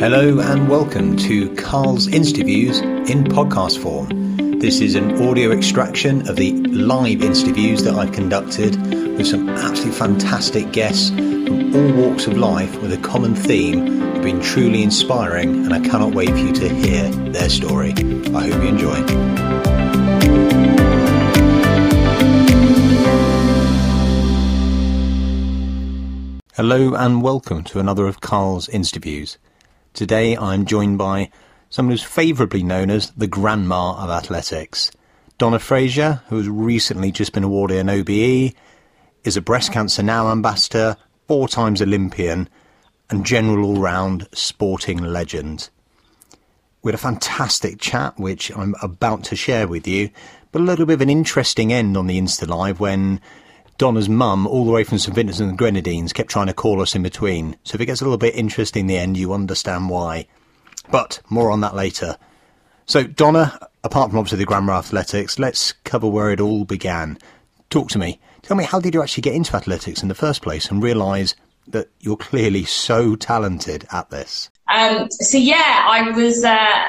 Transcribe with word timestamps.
Hello 0.00 0.40
and 0.40 0.66
welcome 0.66 1.14
to 1.18 1.54
Carl's 1.56 2.08
Interviews 2.08 2.78
in 2.80 3.22
podcast 3.24 3.82
form. 3.82 4.58
This 4.58 4.80
is 4.80 4.94
an 4.94 5.28
audio 5.28 5.52
extraction 5.52 6.26
of 6.26 6.36
the 6.36 6.52
live 6.68 7.22
interviews 7.22 7.84
that 7.84 7.92
I've 7.92 8.10
conducted 8.10 8.76
with 9.18 9.26
some 9.26 9.50
absolutely 9.50 9.92
fantastic 9.92 10.72
guests 10.72 11.10
from 11.10 11.76
all 11.76 11.92
walks 11.92 12.26
of 12.26 12.38
life 12.38 12.80
with 12.80 12.94
a 12.94 12.96
common 12.96 13.34
theme 13.34 14.00
have 14.00 14.22
been 14.22 14.40
truly 14.40 14.82
inspiring, 14.82 15.66
and 15.66 15.74
I 15.74 15.80
cannot 15.80 16.14
wait 16.14 16.30
for 16.30 16.36
you 16.38 16.52
to 16.54 16.68
hear 16.70 17.10
their 17.32 17.50
story. 17.50 17.90
I 17.90 18.48
hope 18.48 18.62
you 18.62 18.68
enjoy. 18.70 18.94
Hello 26.54 26.94
and 26.94 27.20
welcome 27.20 27.62
to 27.64 27.78
another 27.78 28.06
of 28.06 28.22
Carl's 28.22 28.66
interviews. 28.70 29.36
Today 29.92 30.36
I'm 30.36 30.66
joined 30.66 30.98
by 30.98 31.30
someone 31.68 31.92
who's 31.92 32.02
favourably 32.02 32.62
known 32.62 32.90
as 32.90 33.10
the 33.10 33.26
grandma 33.26 34.02
of 34.02 34.08
athletics. 34.08 34.90
Donna 35.36 35.58
Fraser, 35.58 36.22
who 36.28 36.36
has 36.36 36.48
recently 36.48 37.10
just 37.10 37.32
been 37.32 37.44
awarded 37.44 37.78
an 37.78 37.90
OBE, 37.90 38.54
is 39.24 39.36
a 39.36 39.42
Breast 39.42 39.72
Cancer 39.72 40.02
Now 40.02 40.30
ambassador, 40.30 40.96
four 41.26 41.48
times 41.48 41.82
Olympian, 41.82 42.48
and 43.10 43.26
general 43.26 43.64
all 43.64 43.80
round 43.80 44.28
sporting 44.32 44.98
legend. 44.98 45.68
We 46.82 46.90
had 46.90 46.94
a 46.94 47.02
fantastic 47.02 47.80
chat, 47.80 48.18
which 48.18 48.50
I'm 48.56 48.76
about 48.80 49.24
to 49.24 49.36
share 49.36 49.66
with 49.66 49.88
you, 49.88 50.10
but 50.52 50.62
a 50.62 50.64
little 50.64 50.86
bit 50.86 50.94
of 50.94 51.00
an 51.02 51.10
interesting 51.10 51.72
end 51.72 51.96
on 51.96 52.06
the 52.06 52.18
Insta 52.18 52.46
Live 52.46 52.78
when 52.78 53.20
Donna's 53.80 54.10
mum, 54.10 54.46
all 54.46 54.66
the 54.66 54.70
way 54.70 54.84
from 54.84 54.98
St 54.98 55.14
Vincent 55.14 55.40
and 55.40 55.52
the 55.52 55.56
Grenadines, 55.56 56.12
kept 56.12 56.28
trying 56.28 56.48
to 56.48 56.52
call 56.52 56.82
us 56.82 56.94
in 56.94 57.02
between. 57.02 57.56
So 57.64 57.76
if 57.76 57.80
it 57.80 57.86
gets 57.86 58.02
a 58.02 58.04
little 58.04 58.18
bit 58.18 58.34
interesting 58.34 58.82
in 58.82 58.86
the 58.88 58.98
end, 58.98 59.16
you 59.16 59.32
understand 59.32 59.88
why. 59.88 60.26
But 60.90 61.22
more 61.30 61.50
on 61.50 61.62
that 61.62 61.74
later. 61.74 62.18
So, 62.84 63.04
Donna, 63.04 63.58
apart 63.82 64.10
from 64.10 64.18
obviously 64.18 64.36
the 64.36 64.44
Grammar 64.44 64.74
Athletics, 64.74 65.38
let's 65.38 65.72
cover 65.72 66.06
where 66.06 66.30
it 66.30 66.42
all 66.42 66.66
began. 66.66 67.16
Talk 67.70 67.88
to 67.92 67.98
me. 67.98 68.20
Tell 68.42 68.54
me, 68.54 68.64
how 68.64 68.80
did 68.80 68.92
you 68.92 69.00
actually 69.00 69.22
get 69.22 69.34
into 69.34 69.56
athletics 69.56 70.02
in 70.02 70.08
the 70.08 70.14
first 70.14 70.42
place 70.42 70.70
and 70.70 70.82
realise 70.82 71.34
that 71.66 71.88
you're 72.00 72.18
clearly 72.18 72.64
so 72.64 73.16
talented 73.16 73.86
at 73.90 74.10
this? 74.10 74.50
Um, 74.70 75.10
so 75.10 75.38
yeah, 75.38 75.86
I 75.88 76.10
was 76.10 76.44
uh, 76.44 76.88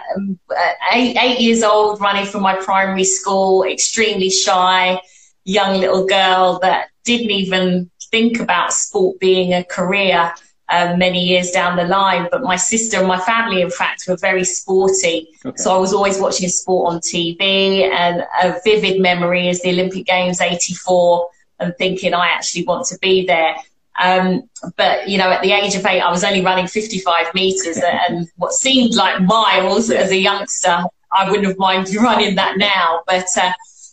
eight, 0.92 1.16
eight 1.18 1.40
years 1.40 1.64
old, 1.64 2.02
running 2.02 2.26
from 2.26 2.42
my 2.42 2.56
primary 2.56 3.06
school, 3.06 3.64
extremely 3.64 4.30
shy 4.30 5.00
young 5.44 5.80
little 5.80 6.06
girl 6.06 6.60
that 6.62 6.90
didn't 7.04 7.32
even 7.32 7.90
think 8.12 8.40
about 8.40 8.74
sport 8.74 9.20
being 9.20 9.54
a 9.54 9.64
career 9.64 10.34
um, 10.72 10.98
many 11.00 11.26
years 11.26 11.52
down 11.52 11.78
the 11.78 11.84
line. 11.84 12.28
But 12.32 12.44
my 12.44 12.56
sister 12.56 12.98
and 12.98 13.08
my 13.08 13.20
family, 13.20 13.62
in 13.62 13.70
fact, 13.70 14.06
were 14.08 14.18
very 14.18 14.44
sporty. 14.44 15.28
Okay. 15.46 15.58
So 15.58 15.76
I 15.76 15.78
was 15.78 15.94
always 15.94 16.20
watching 16.20 16.48
sport 16.50 16.94
on 16.94 17.00
TV. 17.00 17.90
And 17.90 18.26
a 18.44 18.60
vivid 18.64 19.02
memory 19.02 19.48
is 19.48 19.62
the 19.62 19.70
Olympic 19.70 20.06
Games 20.06 20.40
84 20.40 21.28
and 21.60 21.76
thinking 21.78 22.14
I 22.14 22.28
actually 22.28 22.66
want 22.66 22.88
to 22.88 22.98
be 23.00 23.26
there. 23.26 23.56
Um, 24.02 24.50
but, 24.78 25.10
you 25.10 25.18
know, 25.18 25.30
at 25.30 25.42
the 25.42 25.52
age 25.52 25.76
of 25.76 25.86
eight, 25.86 26.02
I 26.02 26.10
was 26.10 26.24
only 26.24 26.42
running 26.42 26.68
55 26.68 27.34
meters 27.34 27.80
and 27.84 28.28
what 28.38 28.54
seemed 28.54 28.96
like 28.96 29.22
miles 29.22 29.92
as 29.92 30.12
a 30.12 30.18
youngster. 30.18 30.84
I 31.12 31.30
wouldn't 31.30 31.48
have 31.48 31.58
minded 31.58 31.96
running 31.96 32.36
that 32.36 32.58
now. 32.58 33.04
But, 33.06 33.28
uh, 33.38 33.52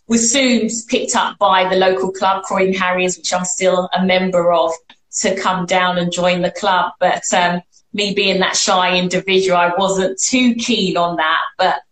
was 0.09 0.33
soon 0.33 0.69
picked 0.89 1.15
up 1.15 1.39
by 1.39 1.69
the 1.69 1.77
local 1.77 2.11
club, 2.11 2.43
Croydon 2.43 2.75
Harriers, 2.75 3.17
which 3.19 3.33
I'm 3.33 3.45
still 3.45 3.89
a 3.95 4.05
member 4.05 4.53
of, 4.53 4.73
to 5.21 5.37
come 5.37 5.67
down 5.67 5.99
and 5.99 6.11
join 6.11 6.43
the 6.43 6.51
club. 6.51 6.93
But 6.99 7.33
um, 7.35 7.61
me 7.93 8.15
being 8.15 8.41
that 8.41 8.57
shy 8.57 8.97
individual, 8.97 9.59
I 9.59 9.73
wasn't 9.77 10.19
too 10.19 10.55
keen 10.55 10.97
on 10.97 11.17
that. 11.17 11.41
But 11.59 11.83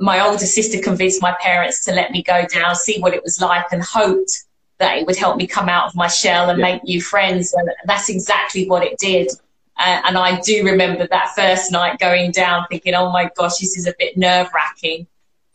my 0.00 0.20
older 0.20 0.46
sister 0.46 0.82
convinced 0.82 1.20
my 1.20 1.36
parents 1.40 1.84
to 1.84 1.92
let 1.92 2.10
me 2.10 2.22
go 2.22 2.46
down, 2.46 2.74
see 2.74 2.98
what 2.98 3.14
it 3.14 3.22
was 3.22 3.40
like, 3.40 3.66
and 3.70 3.82
hoped 3.82 4.44
that 4.78 4.98
it 4.98 5.06
would 5.06 5.16
help 5.16 5.36
me 5.36 5.46
come 5.46 5.68
out 5.68 5.86
of 5.86 5.94
my 5.94 6.08
shell 6.08 6.48
and 6.48 6.58
yeah. 6.58 6.72
make 6.72 6.84
new 6.84 7.00
friends. 7.00 7.52
And 7.52 7.70
that's 7.84 8.08
exactly 8.08 8.68
what 8.68 8.84
it 8.84 8.98
did. 8.98 9.30
Uh, 9.78 10.00
and 10.06 10.16
I 10.16 10.40
do 10.40 10.64
remember 10.64 11.06
that 11.06 11.34
first 11.34 11.70
night 11.70 11.98
going 11.98 12.30
down 12.30 12.64
thinking, 12.70 12.94
oh 12.94 13.12
my 13.12 13.30
gosh, 13.36 13.58
this 13.58 13.76
is 13.76 13.86
a 13.86 13.94
bit 13.98 14.16
nerve 14.16 14.48
wracking 14.54 15.06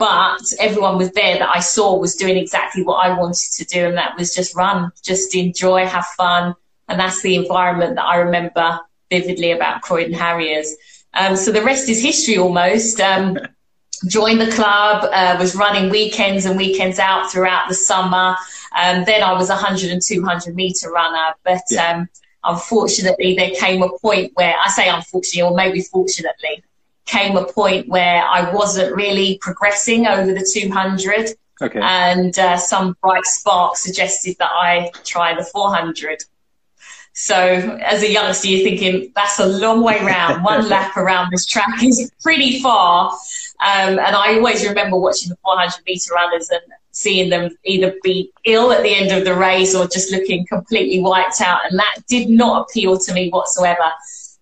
but 0.02 0.42
everyone 0.60 0.98
was 0.98 1.12
there 1.12 1.38
that 1.38 1.56
I 1.56 1.60
saw 1.60 1.96
was 1.96 2.16
doing 2.16 2.36
exactly 2.36 2.84
what 2.84 3.06
I 3.06 3.16
wanted 3.16 3.52
to 3.58 3.66
do, 3.66 3.86
and 3.86 3.98
that 4.00 4.18
was 4.18 4.34
just 4.34 4.56
run, 4.56 4.92
just 5.04 5.36
enjoy, 5.36 5.86
have 5.86 6.08
fun, 6.18 6.56
and 6.88 7.00
that's 7.00 7.22
the 7.22 7.36
environment 7.36 7.98
that 7.98 8.06
I 8.06 8.16
remember 8.16 8.80
vividly 9.12 9.52
about 9.52 9.84
Croydon 9.84 10.14
Harriers. 10.14 10.76
Um, 11.14 11.36
so 11.36 11.52
the 11.52 11.62
rest 11.62 11.88
is 11.88 12.02
history 12.02 12.40
almost. 12.40 13.00
Um, 13.00 13.38
joined 14.08 14.42
the 14.42 14.52
club, 14.52 15.08
uh, 15.14 15.38
was 15.40 15.54
running 15.54 15.92
weekends 15.92 16.46
and 16.46 16.58
weekends 16.58 16.98
out 16.98 17.32
throughout 17.32 17.70
the 17.70 17.76
summer. 17.76 18.36
Um, 18.76 19.04
then 19.06 19.22
I 19.22 19.34
was 19.34 19.52
a 19.52 19.54
100 19.54 19.92
and 19.92 20.02
200 20.02 20.56
meter 20.56 20.90
runner, 20.90 21.36
but 21.44 21.62
yeah. 21.70 21.92
um, 21.92 22.10
unfortunately 22.44 23.36
there 23.36 23.52
came 23.52 23.84
a 23.84 24.00
point 24.00 24.32
where 24.34 24.56
I 24.66 24.70
say 24.70 24.90
unfortunately, 24.90 25.44
or 25.44 25.56
maybe 25.56 25.82
fortunately, 25.84 26.64
came 27.12 27.36
a 27.36 27.46
point 27.52 27.90
where 27.90 28.24
I 28.24 28.50
wasn't 28.54 28.96
really 28.96 29.38
progressing 29.42 30.08
over 30.08 30.34
the 30.34 30.50
200. 30.54 31.32
Okay. 31.62 31.80
And 31.82 32.38
uh, 32.40 32.58
some 32.58 32.96
bright 33.02 33.26
spark 33.26 33.76
suggested 33.76 34.38
that 34.40 34.50
I 34.52 34.92
try 35.04 35.36
the 35.36 35.44
400. 35.44 36.24
So 37.14 37.36
as 37.36 38.02
a 38.02 38.10
youngster, 38.10 38.48
you're 38.48 38.64
thinking 38.64 39.12
that's 39.14 39.40
a 39.40 39.46
long 39.46 39.84
way 39.84 40.00
round. 40.04 40.44
One 40.52 40.70
lap 40.70 40.96
around 40.96 41.30
this 41.32 41.46
track 41.46 41.84
is 41.84 42.10
pretty 42.22 42.62
far. 42.62 43.12
Um, 43.12 44.00
and 44.00 44.16
I 44.16 44.36
always 44.36 44.66
remember 44.66 44.98
watching 44.98 45.30
the 45.30 45.38
400 45.44 45.84
meter 45.86 46.14
runners 46.14 46.50
and 46.50 46.62
seeing 46.92 47.30
them 47.30 47.52
either 47.64 47.94
be 48.04 48.32
ill 48.46 48.72
at 48.72 48.84
the 48.84 48.96
end 48.96 49.12
of 49.12 49.26
the 49.26 49.36
race 49.36 49.76
or 49.76 49.88
just 49.88 50.12
looking 50.12 50.46
completely 50.48 51.02
wiped 51.02 51.42
out. 51.42 51.60
And 51.70 51.78
that 51.78 51.98
did 52.08 52.30
not 52.30 52.68
appeal 52.70 52.98
to 52.98 53.14
me 53.14 53.30
whatsoever. 53.30 53.92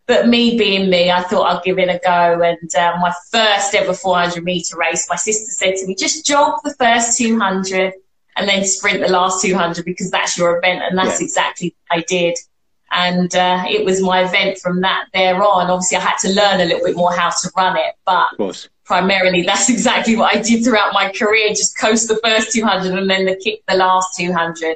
But 0.09 0.27
me 0.27 0.57
being 0.57 0.89
me, 0.89 1.11
I 1.11 1.21
thought 1.21 1.55
I'd 1.55 1.63
give 1.63 1.77
it 1.77 1.87
a 1.87 1.99
go. 2.03 2.41
And 2.41 2.75
um, 2.75 2.99
my 2.99 3.13
first 3.31 3.75
ever 3.75 3.93
400 3.93 4.43
meter 4.43 4.75
race, 4.75 5.07
my 5.07 5.15
sister 5.15 5.51
said 5.51 5.75
to 5.75 5.85
me, 5.85 5.93
just 5.93 6.25
jog 6.25 6.61
the 6.63 6.73
first 6.73 7.15
200 7.19 7.93
and 8.35 8.49
then 8.49 8.65
sprint 8.65 9.01
the 9.01 9.11
last 9.11 9.43
200 9.43 9.85
because 9.85 10.09
that's 10.09 10.35
your 10.35 10.57
event. 10.57 10.81
And 10.81 10.97
that's 10.97 11.21
yeah. 11.21 11.25
exactly 11.25 11.75
what 11.87 11.99
I 11.99 12.01
did. 12.07 12.39
And 12.89 13.35
uh, 13.35 13.65
it 13.69 13.85
was 13.85 14.01
my 14.01 14.23
event 14.23 14.57
from 14.57 14.81
that 14.81 15.09
there 15.13 15.43
on. 15.43 15.69
Obviously, 15.69 15.97
I 15.97 16.01
had 16.01 16.17
to 16.21 16.29
learn 16.29 16.59
a 16.59 16.65
little 16.65 16.87
bit 16.87 16.95
more 16.95 17.13
how 17.13 17.29
to 17.29 17.51
run 17.55 17.77
it, 17.77 17.93
but 18.03 18.29
primarily 18.85 19.43
that's 19.43 19.69
exactly 19.69 20.15
what 20.15 20.35
I 20.35 20.41
did 20.41 20.63
throughout 20.63 20.91
my 20.91 21.11
career. 21.11 21.49
Just 21.49 21.77
coast 21.77 22.07
the 22.07 22.19
first 22.23 22.51
200 22.51 22.97
and 22.97 23.07
then 23.07 23.25
the 23.25 23.35
kick 23.35 23.61
the 23.67 23.75
last 23.75 24.17
200. 24.17 24.75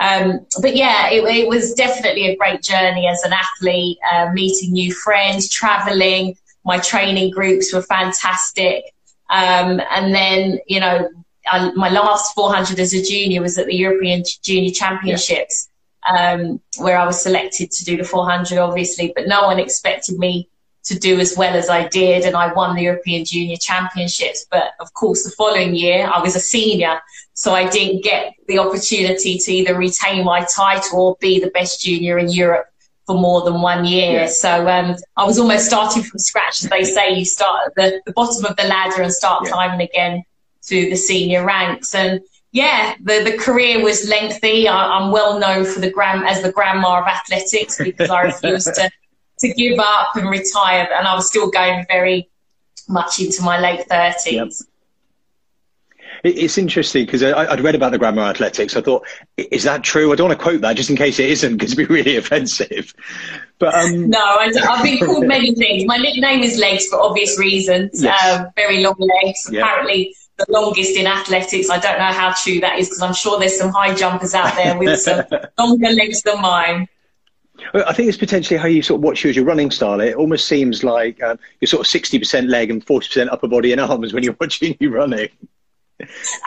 Um, 0.00 0.46
but 0.62 0.74
yeah, 0.74 1.10
it, 1.10 1.22
it, 1.24 1.46
was 1.46 1.74
definitely 1.74 2.28
a 2.28 2.36
great 2.36 2.62
journey 2.62 3.06
as 3.06 3.22
an 3.22 3.34
athlete, 3.34 3.98
uh, 4.10 4.30
meeting 4.32 4.72
new 4.72 4.94
friends, 4.94 5.46
traveling. 5.50 6.36
My 6.64 6.78
training 6.78 7.32
groups 7.32 7.74
were 7.74 7.82
fantastic. 7.82 8.94
Um, 9.28 9.80
and 9.90 10.14
then, 10.14 10.58
you 10.66 10.80
know, 10.80 11.10
I, 11.46 11.70
my 11.72 11.90
last 11.90 12.34
400 12.34 12.80
as 12.80 12.94
a 12.94 13.02
junior 13.02 13.42
was 13.42 13.58
at 13.58 13.66
the 13.66 13.76
European 13.76 14.24
Junior 14.42 14.70
Championships, 14.70 15.68
yeah. 16.06 16.32
um, 16.32 16.60
where 16.78 16.96
I 16.96 17.04
was 17.04 17.20
selected 17.20 17.70
to 17.70 17.84
do 17.84 17.98
the 17.98 18.04
400, 18.04 18.58
obviously, 18.58 19.12
but 19.14 19.28
no 19.28 19.42
one 19.42 19.58
expected 19.58 20.18
me 20.18 20.48
to 20.84 20.98
do 20.98 21.20
as 21.20 21.36
well 21.36 21.54
as 21.54 21.68
I 21.68 21.88
did, 21.88 22.24
and 22.24 22.34
I 22.34 22.52
won 22.52 22.74
the 22.74 22.82
European 22.82 23.24
Junior 23.24 23.56
Championships. 23.56 24.46
But 24.50 24.72
of 24.80 24.92
course, 24.94 25.24
the 25.24 25.30
following 25.30 25.74
year 25.74 26.10
I 26.12 26.20
was 26.20 26.36
a 26.36 26.40
senior, 26.40 27.00
so 27.34 27.52
I 27.54 27.68
didn't 27.68 28.02
get 28.02 28.34
the 28.48 28.58
opportunity 28.58 29.38
to 29.38 29.52
either 29.52 29.76
retain 29.76 30.24
my 30.24 30.44
title 30.44 31.00
or 31.00 31.16
be 31.20 31.40
the 31.40 31.50
best 31.50 31.82
junior 31.82 32.18
in 32.18 32.30
Europe 32.30 32.66
for 33.06 33.18
more 33.18 33.42
than 33.42 33.60
one 33.60 33.84
year. 33.84 34.20
Yeah. 34.20 34.26
So 34.26 34.68
um, 34.68 34.96
I 35.16 35.24
was 35.24 35.38
almost 35.38 35.66
starting 35.66 36.02
from 36.02 36.18
scratch, 36.18 36.62
as 36.62 36.70
they 36.70 36.84
say. 36.84 37.12
You 37.12 37.24
start 37.24 37.66
at 37.66 37.74
the, 37.74 38.02
the 38.06 38.12
bottom 38.12 38.44
of 38.44 38.56
the 38.56 38.64
ladder 38.64 39.02
and 39.02 39.12
start 39.12 39.44
yeah. 39.44 39.52
climbing 39.52 39.86
again 39.86 40.22
through 40.62 40.90
the 40.90 40.96
senior 40.96 41.44
ranks. 41.44 41.94
And 41.94 42.20
yeah, 42.52 42.94
the, 43.00 43.22
the 43.24 43.36
career 43.36 43.82
was 43.82 44.08
lengthy. 44.08 44.68
I, 44.68 44.98
am 44.98 45.10
well 45.10 45.38
known 45.38 45.64
for 45.64 45.80
the 45.80 45.90
gram 45.90 46.24
as 46.24 46.42
the 46.42 46.52
grandma 46.52 47.00
of 47.00 47.06
athletics 47.06 47.78
because 47.78 48.10
I 48.10 48.22
refused 48.22 48.74
to 48.74 48.90
to 49.40 49.52
give 49.54 49.78
up 49.78 50.16
and 50.16 50.28
retire, 50.28 50.88
and 50.96 51.06
I 51.06 51.14
was 51.14 51.28
still 51.28 51.50
going 51.50 51.86
very 51.88 52.28
much 52.88 53.20
into 53.20 53.42
my 53.42 53.58
late 53.58 53.86
thirties. 53.88 54.32
Yep. 54.32 54.50
It's 56.22 56.58
interesting 56.58 57.06
because 57.06 57.22
I'd 57.22 57.60
read 57.60 57.74
about 57.74 57.92
the 57.92 57.98
grammar 57.98 58.22
athletics. 58.22 58.76
I 58.76 58.82
thought, 58.82 59.06
is 59.38 59.64
that 59.64 59.82
true? 59.82 60.12
I 60.12 60.16
don't 60.16 60.28
want 60.28 60.38
to 60.38 60.42
quote 60.42 60.60
that 60.60 60.76
just 60.76 60.90
in 60.90 60.96
case 60.96 61.18
it 61.18 61.30
isn't 61.30 61.56
because 61.56 61.72
it'd 61.72 61.88
be 61.88 61.94
really 61.94 62.16
offensive. 62.18 62.92
But 63.58 63.74
um... 63.74 64.10
no, 64.10 64.18
I 64.18 64.52
have 64.62 64.82
been 64.82 64.98
called 64.98 65.26
many 65.26 65.54
things. 65.54 65.86
My 65.86 65.96
nickname 65.96 66.42
is 66.42 66.58
Legs 66.58 66.86
for 66.88 67.00
obvious 67.00 67.38
reasons. 67.38 68.02
Yes. 68.02 68.40
Um, 68.40 68.48
very 68.54 68.82
long 68.82 68.96
legs. 68.98 69.46
Apparently, 69.48 70.14
the 70.36 70.46
longest 70.50 70.96
in 70.96 71.06
athletics. 71.06 71.70
I 71.70 71.78
don't 71.78 71.98
know 71.98 72.04
how 72.04 72.34
true 72.34 72.60
that 72.60 72.78
is 72.78 72.88
because 72.88 73.02
I'm 73.02 73.14
sure 73.14 73.38
there's 73.38 73.58
some 73.58 73.70
high 73.70 73.94
jumpers 73.94 74.34
out 74.34 74.54
there 74.56 74.78
with 74.78 75.00
some 75.00 75.24
longer 75.58 75.90
legs 75.90 76.22
than 76.22 76.40
mine. 76.40 76.88
I 77.74 77.92
think 77.92 78.08
it's 78.08 78.18
potentially 78.18 78.58
how 78.58 78.66
you 78.66 78.82
sort 78.82 78.98
of 78.98 79.04
watch 79.04 79.24
you 79.24 79.30
as 79.30 79.36
your 79.36 79.44
running 79.44 79.70
style. 79.70 80.00
It 80.00 80.14
almost 80.14 80.48
seems 80.48 80.82
like 80.82 81.22
um, 81.22 81.38
you're 81.60 81.68
sort 81.68 81.86
of 81.86 81.90
60% 81.90 82.48
leg 82.48 82.70
and 82.70 82.84
40% 82.84 83.28
upper 83.30 83.48
body 83.48 83.72
and 83.72 83.80
arms 83.80 84.12
when 84.12 84.22
you're 84.22 84.36
watching 84.40 84.76
you 84.80 84.90
running. 84.90 85.28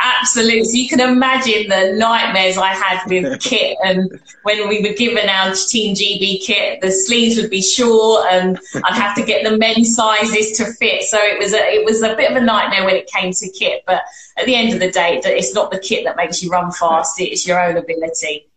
Absolutely. 0.04 0.80
You 0.80 0.90
can 0.90 1.00
imagine 1.00 1.70
the 1.70 1.94
nightmares 1.98 2.58
I 2.58 2.74
had 2.74 3.06
with 3.08 3.40
kit. 3.42 3.78
And 3.84 4.10
when 4.44 4.68
we 4.68 4.82
were 4.82 4.96
given 4.96 5.30
our 5.30 5.54
Team 5.54 5.96
GB 5.96 6.44
kit, 6.44 6.82
the 6.82 6.92
sleeves 6.92 7.40
would 7.40 7.50
be 7.50 7.62
short, 7.62 8.26
and 8.32 8.60
I'd 8.84 8.96
have 8.96 9.16
to 9.16 9.24
get 9.24 9.48
the 9.48 9.58
men's 9.58 9.96
sizes 9.96 10.58
to 10.58 10.66
fit. 10.74 11.04
So 11.04 11.18
it 11.22 11.38
was 11.38 11.54
a 11.54 11.58
it 11.58 11.86
was 11.86 12.02
a 12.02 12.16
bit 12.16 12.32
of 12.32 12.38
a 12.38 12.42
nightmare 12.42 12.86
when 12.86 12.96
it 12.96 13.08
came 13.08 13.32
to 13.32 13.50
kit. 13.50 13.84
But 13.86 14.04
at 14.38 14.46
the 14.46 14.56
end 14.56 14.74
of 14.74 14.80
the 14.80 14.92
day, 14.92 15.22
it's 15.24 15.54
not 15.54 15.72
the 15.72 15.80
kit 15.80 16.04
that 16.06 16.16
makes 16.16 16.42
you 16.42 16.50
run 16.50 16.72
fast; 16.72 17.20
it's 17.20 17.46
your 17.48 17.62
own 17.62 17.78
ability. 17.78 18.48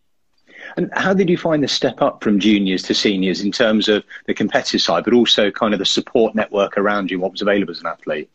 And 0.77 0.91
how 0.93 1.13
did 1.13 1.27
you 1.27 1.37
find 1.37 1.63
the 1.63 1.67
step 1.67 2.01
up 2.01 2.23
from 2.23 2.39
juniors 2.39 2.83
to 2.83 2.93
seniors 2.93 3.41
in 3.41 3.51
terms 3.51 3.89
of 3.89 4.03
the 4.27 4.33
competitive 4.33 4.81
side, 4.81 5.03
but 5.03 5.13
also 5.13 5.49
kind 5.49 5.73
of 5.73 5.79
the 5.79 5.85
support 5.85 6.35
network 6.35 6.77
around 6.77 7.09
you, 7.09 7.19
what 7.19 7.31
was 7.31 7.41
available 7.41 7.71
as 7.71 7.81
an 7.81 7.87
athlete? 7.87 8.29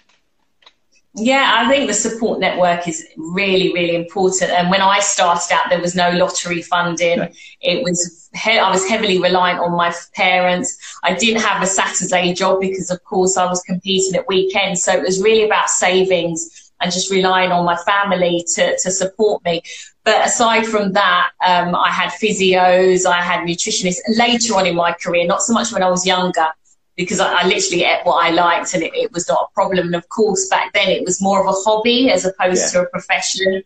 Yeah, 1.14 1.52
I 1.54 1.68
think 1.70 1.88
the 1.88 1.94
support 1.94 2.40
network 2.40 2.88
is 2.88 3.06
really, 3.18 3.72
really 3.74 3.94
important. 3.94 4.50
And 4.50 4.70
when 4.70 4.80
I 4.80 4.98
started 5.00 5.52
out, 5.52 5.68
there 5.68 5.80
was 5.80 5.94
no 5.94 6.10
lottery 6.10 6.62
funding. 6.62 7.18
No. 7.18 7.28
It 7.60 7.84
was 7.84 8.30
he- 8.34 8.58
I 8.58 8.70
was 8.70 8.88
heavily 8.88 9.20
reliant 9.20 9.60
on 9.60 9.72
my 9.72 9.94
parents. 10.14 10.78
I 11.04 11.14
didn't 11.14 11.42
have 11.42 11.62
a 11.62 11.66
Saturday 11.66 12.32
job 12.32 12.60
because, 12.60 12.90
of 12.90 13.04
course, 13.04 13.36
I 13.36 13.44
was 13.44 13.62
competing 13.62 14.14
at 14.14 14.26
weekends. 14.26 14.82
So 14.82 14.92
it 14.92 15.02
was 15.02 15.22
really 15.22 15.44
about 15.44 15.68
savings 15.68 16.61
and 16.82 16.92
just 16.92 17.10
relying 17.10 17.52
on 17.52 17.64
my 17.64 17.76
family 17.76 18.44
to, 18.54 18.76
to 18.78 18.90
support 18.90 19.44
me. 19.44 19.62
But 20.04 20.26
aside 20.26 20.66
from 20.66 20.92
that, 20.92 21.30
um, 21.46 21.74
I 21.74 21.90
had 21.90 22.10
physios, 22.10 23.06
I 23.06 23.22
had 23.22 23.46
nutritionists 23.46 24.00
later 24.08 24.54
on 24.56 24.66
in 24.66 24.74
my 24.74 24.92
career, 24.92 25.26
not 25.26 25.42
so 25.42 25.52
much 25.52 25.72
when 25.72 25.82
I 25.82 25.88
was 25.88 26.04
younger 26.06 26.48
because 26.96 27.20
I, 27.20 27.42
I, 27.42 27.46
literally 27.46 27.84
ate 27.84 28.04
what 28.04 28.24
I 28.24 28.30
liked 28.30 28.74
and 28.74 28.82
it, 28.82 28.92
it, 28.94 29.12
was 29.12 29.28
not 29.28 29.48
a 29.50 29.54
problem. 29.54 29.86
And 29.86 29.94
of 29.94 30.08
course, 30.08 30.48
back 30.48 30.72
then 30.72 30.88
it 30.88 31.04
was 31.04 31.22
more 31.22 31.40
of 31.40 31.46
a 31.46 31.52
hobby 31.52 32.10
as 32.10 32.24
opposed 32.24 32.62
yeah. 32.62 32.80
to 32.80 32.86
a 32.86 32.90
profession. 32.90 33.62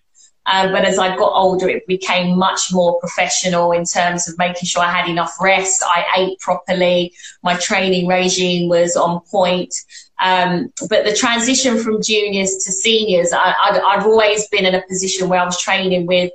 Um, 0.46 0.70
but 0.70 0.84
as 0.84 0.98
I 0.98 1.16
got 1.16 1.32
older, 1.32 1.68
it 1.68 1.86
became 1.86 2.38
much 2.38 2.72
more 2.72 2.98
professional 3.00 3.72
in 3.72 3.84
terms 3.84 4.28
of 4.28 4.38
making 4.38 4.66
sure 4.66 4.82
I 4.82 4.90
had 4.90 5.08
enough 5.08 5.34
rest. 5.40 5.82
I 5.84 6.06
ate 6.16 6.38
properly. 6.38 7.12
My 7.42 7.56
training 7.56 8.06
regime 8.06 8.68
was 8.68 8.96
on 8.96 9.20
point. 9.30 9.74
Um, 10.22 10.72
but 10.88 11.04
the 11.04 11.14
transition 11.14 11.78
from 11.78 12.00
juniors 12.00 12.64
to 12.64 12.72
seniors, 12.72 13.32
I, 13.32 13.54
have 13.94 14.06
always 14.06 14.46
been 14.48 14.64
in 14.64 14.74
a 14.74 14.82
position 14.88 15.28
where 15.28 15.40
I 15.40 15.44
was 15.44 15.60
training 15.60 16.06
with 16.06 16.30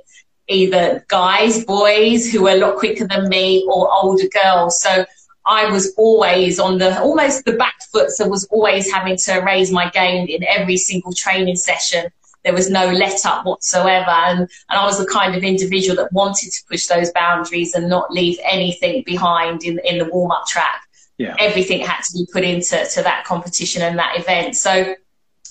either 0.48 1.04
guys, 1.08 1.64
boys 1.64 2.30
who 2.30 2.42
were 2.42 2.50
a 2.50 2.56
lot 2.56 2.76
quicker 2.76 3.06
than 3.06 3.28
me 3.28 3.66
or 3.68 3.90
older 3.90 4.28
girls. 4.28 4.80
So 4.80 5.04
I 5.46 5.70
was 5.70 5.94
always 5.96 6.60
on 6.60 6.78
the 6.78 7.00
almost 7.00 7.44
the 7.44 7.54
back 7.54 7.74
foot, 7.90 8.10
so 8.10 8.28
was 8.28 8.44
always 8.44 8.90
having 8.90 9.16
to 9.24 9.38
raise 9.38 9.72
my 9.72 9.90
game 9.90 10.28
in 10.28 10.44
every 10.44 10.76
single 10.76 11.12
training 11.12 11.56
session. 11.56 12.10
There 12.44 12.52
was 12.52 12.68
no 12.68 12.86
let 12.86 13.24
up 13.24 13.46
whatsoever, 13.46 14.10
and, 14.10 14.40
and 14.40 14.48
I 14.68 14.84
was 14.84 14.98
the 14.98 15.06
kind 15.06 15.34
of 15.34 15.44
individual 15.44 15.96
that 15.96 16.12
wanted 16.12 16.50
to 16.50 16.62
push 16.68 16.86
those 16.86 17.12
boundaries 17.12 17.74
and 17.74 17.88
not 17.88 18.10
leave 18.10 18.38
anything 18.42 19.04
behind 19.06 19.62
in 19.62 19.78
in 19.84 19.98
the 19.98 20.06
warm 20.06 20.32
up 20.32 20.46
track. 20.46 20.82
Yeah. 21.18 21.36
Everything 21.38 21.80
had 21.80 22.02
to 22.02 22.12
be 22.14 22.26
put 22.32 22.42
into 22.42 22.84
to 22.94 23.02
that 23.02 23.24
competition 23.24 23.82
and 23.82 23.98
that 23.98 24.18
event. 24.18 24.56
So 24.56 24.96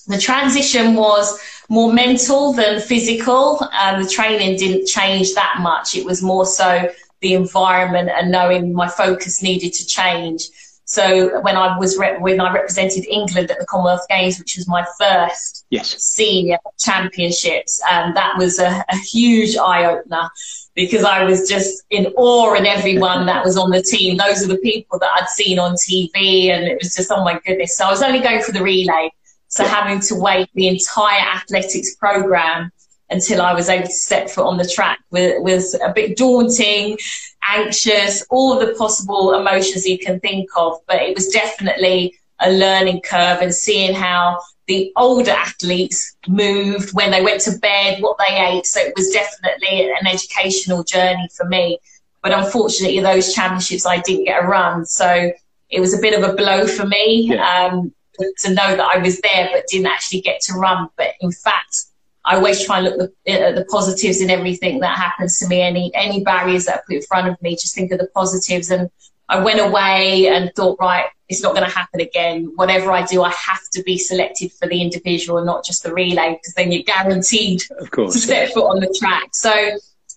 the 0.07 0.17
transition 0.17 0.95
was 0.95 1.39
more 1.69 1.93
mental 1.93 2.53
than 2.53 2.81
physical. 2.81 3.65
Um, 3.79 4.03
the 4.03 4.09
training 4.09 4.57
didn't 4.57 4.87
change 4.87 5.33
that 5.35 5.57
much. 5.61 5.95
It 5.95 6.05
was 6.05 6.21
more 6.21 6.45
so 6.45 6.89
the 7.21 7.33
environment 7.33 8.09
and 8.09 8.31
knowing 8.31 8.73
my 8.73 8.89
focus 8.89 9.41
needed 9.41 9.73
to 9.73 9.85
change. 9.85 10.49
So 10.91 11.39
when 11.39 11.55
I 11.55 11.77
was 11.77 11.97
rep- 11.97 12.19
when 12.19 12.41
I 12.41 12.51
represented 12.51 13.05
England 13.07 13.49
at 13.49 13.59
the 13.59 13.65
Commonwealth 13.65 14.05
Games, 14.09 14.37
which 14.37 14.57
was 14.57 14.67
my 14.67 14.85
first 14.99 15.65
yes. 15.69 15.97
senior 16.03 16.57
championships, 16.77 17.81
um, 17.89 18.13
that 18.15 18.37
was 18.37 18.59
a, 18.59 18.83
a 18.89 18.97
huge 18.97 19.55
eye 19.55 19.85
opener 19.85 20.29
because 20.75 21.05
I 21.05 21.23
was 21.23 21.47
just 21.47 21.83
in 21.91 22.07
awe 22.17 22.55
and 22.55 22.67
everyone 22.67 23.25
that 23.27 23.45
was 23.45 23.55
on 23.57 23.69
the 23.69 23.81
team. 23.81 24.17
Those 24.17 24.43
are 24.43 24.47
the 24.47 24.57
people 24.57 24.99
that 24.99 25.09
I'd 25.15 25.29
seen 25.29 25.59
on 25.59 25.75
TV, 25.75 26.49
and 26.49 26.65
it 26.65 26.79
was 26.83 26.93
just 26.93 27.09
oh 27.09 27.23
my 27.23 27.39
goodness. 27.45 27.77
So 27.77 27.85
I 27.85 27.89
was 27.89 28.03
only 28.03 28.19
going 28.19 28.41
for 28.41 28.51
the 28.51 28.61
relay, 28.61 29.11
so 29.47 29.63
having 29.63 30.01
to 30.01 30.15
wait 30.15 30.49
the 30.55 30.67
entire 30.67 31.21
athletics 31.21 31.95
program 31.95 32.69
until 33.11 33.41
I 33.41 33.53
was 33.53 33.69
able 33.69 33.87
to 33.87 33.93
set 33.93 34.31
foot 34.31 34.45
on 34.45 34.57
the 34.57 34.67
track 34.67 34.99
was, 35.11 35.73
a 35.75 35.91
bit 35.93 36.17
daunting, 36.17 36.97
anxious, 37.43 38.25
all 38.29 38.57
the 38.57 38.73
possible 38.75 39.33
emotions 39.33 39.85
you 39.85 39.99
can 39.99 40.19
think 40.21 40.49
of. 40.55 40.77
But 40.87 41.01
it 41.01 41.13
was 41.13 41.27
definitely 41.27 42.15
a 42.39 42.51
learning 42.51 43.01
curve 43.01 43.41
and 43.41 43.53
seeing 43.53 43.93
how 43.93 44.39
the 44.67 44.91
older 44.95 45.31
athletes 45.31 46.15
moved 46.27 46.93
when 46.93 47.11
they 47.11 47.21
went 47.21 47.41
to 47.41 47.57
bed, 47.59 48.01
what 48.01 48.17
they 48.17 48.37
ate. 48.37 48.65
So 48.65 48.79
it 48.79 48.93
was 48.95 49.09
definitely 49.09 49.91
an 49.91 50.07
educational 50.07 50.83
journey 50.83 51.27
for 51.35 51.45
me. 51.45 51.79
But 52.23 52.31
unfortunately, 52.31 53.01
those 53.01 53.33
championships, 53.33 53.85
I 53.85 53.99
didn't 53.99 54.25
get 54.25 54.43
a 54.43 54.47
run. 54.47 54.85
So 54.85 55.31
it 55.69 55.79
was 55.81 55.93
a 55.93 56.01
bit 56.01 56.17
of 56.17 56.27
a 56.27 56.33
blow 56.33 56.65
for 56.67 56.85
me 56.85 57.29
yeah. 57.33 57.69
um, 57.69 57.93
to 58.39 58.49
know 58.49 58.75
that 58.75 58.91
I 58.95 58.99
was 58.99 59.19
there, 59.21 59.49
but 59.51 59.67
didn't 59.67 59.87
actually 59.87 60.21
get 60.21 60.39
to 60.41 60.53
run. 60.53 60.87
But 60.95 61.15
in 61.19 61.31
fact, 61.31 61.75
I 62.23 62.35
always 62.35 62.63
try 62.63 62.79
and 62.79 62.97
look 62.97 63.13
at 63.27 63.41
uh, 63.41 63.51
the 63.53 63.65
positives 63.65 64.21
in 64.21 64.29
everything 64.29 64.79
that 64.79 64.97
happens 64.97 65.39
to 65.39 65.47
me. 65.47 65.61
Any 65.61 65.91
any 65.95 66.23
barriers 66.23 66.65
that 66.65 66.75
are 66.77 66.83
put 66.87 66.97
in 66.97 67.01
front 67.01 67.27
of 67.27 67.41
me, 67.41 67.55
just 67.55 67.73
think 67.73 67.91
of 67.91 67.99
the 67.99 68.07
positives. 68.07 68.69
And 68.69 68.89
I 69.27 69.43
went 69.43 69.59
away 69.59 70.27
and 70.27 70.51
thought, 70.55 70.77
right, 70.79 71.05
it's 71.29 71.41
not 71.41 71.55
going 71.55 71.67
to 71.67 71.75
happen 71.75 72.01
again. 72.01 72.51
Whatever 72.55 72.91
I 72.91 73.05
do, 73.05 73.23
I 73.23 73.29
have 73.31 73.61
to 73.73 73.83
be 73.83 73.97
selected 73.97 74.51
for 74.51 74.67
the 74.67 74.81
individual 74.81 75.37
and 75.37 75.47
not 75.47 75.65
just 75.65 75.83
the 75.83 75.93
relay, 75.93 76.33
because 76.33 76.53
then 76.53 76.71
you're 76.71 76.83
guaranteed 76.83 77.63
of 77.79 77.89
course, 77.89 78.13
to 78.13 78.19
step 78.19 78.51
foot 78.51 78.67
on 78.67 78.81
the 78.81 78.95
track. 78.99 79.29
So 79.33 79.51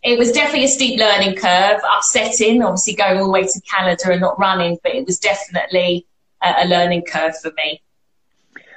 it 0.02 0.18
was 0.18 0.32
definitely 0.32 0.64
a 0.64 0.68
steep 0.68 1.00
learning 1.00 1.36
curve, 1.36 1.80
upsetting, 1.96 2.62
obviously 2.62 2.94
going 2.94 3.18
all 3.18 3.24
the 3.24 3.30
way 3.30 3.44
to 3.44 3.60
Canada 3.62 4.12
and 4.12 4.20
not 4.20 4.38
running, 4.38 4.78
but 4.82 4.94
it 4.94 5.06
was 5.06 5.18
definitely 5.18 6.06
a, 6.42 6.64
a 6.64 6.68
learning 6.68 7.02
curve 7.02 7.38
for 7.38 7.52
me. 7.56 7.80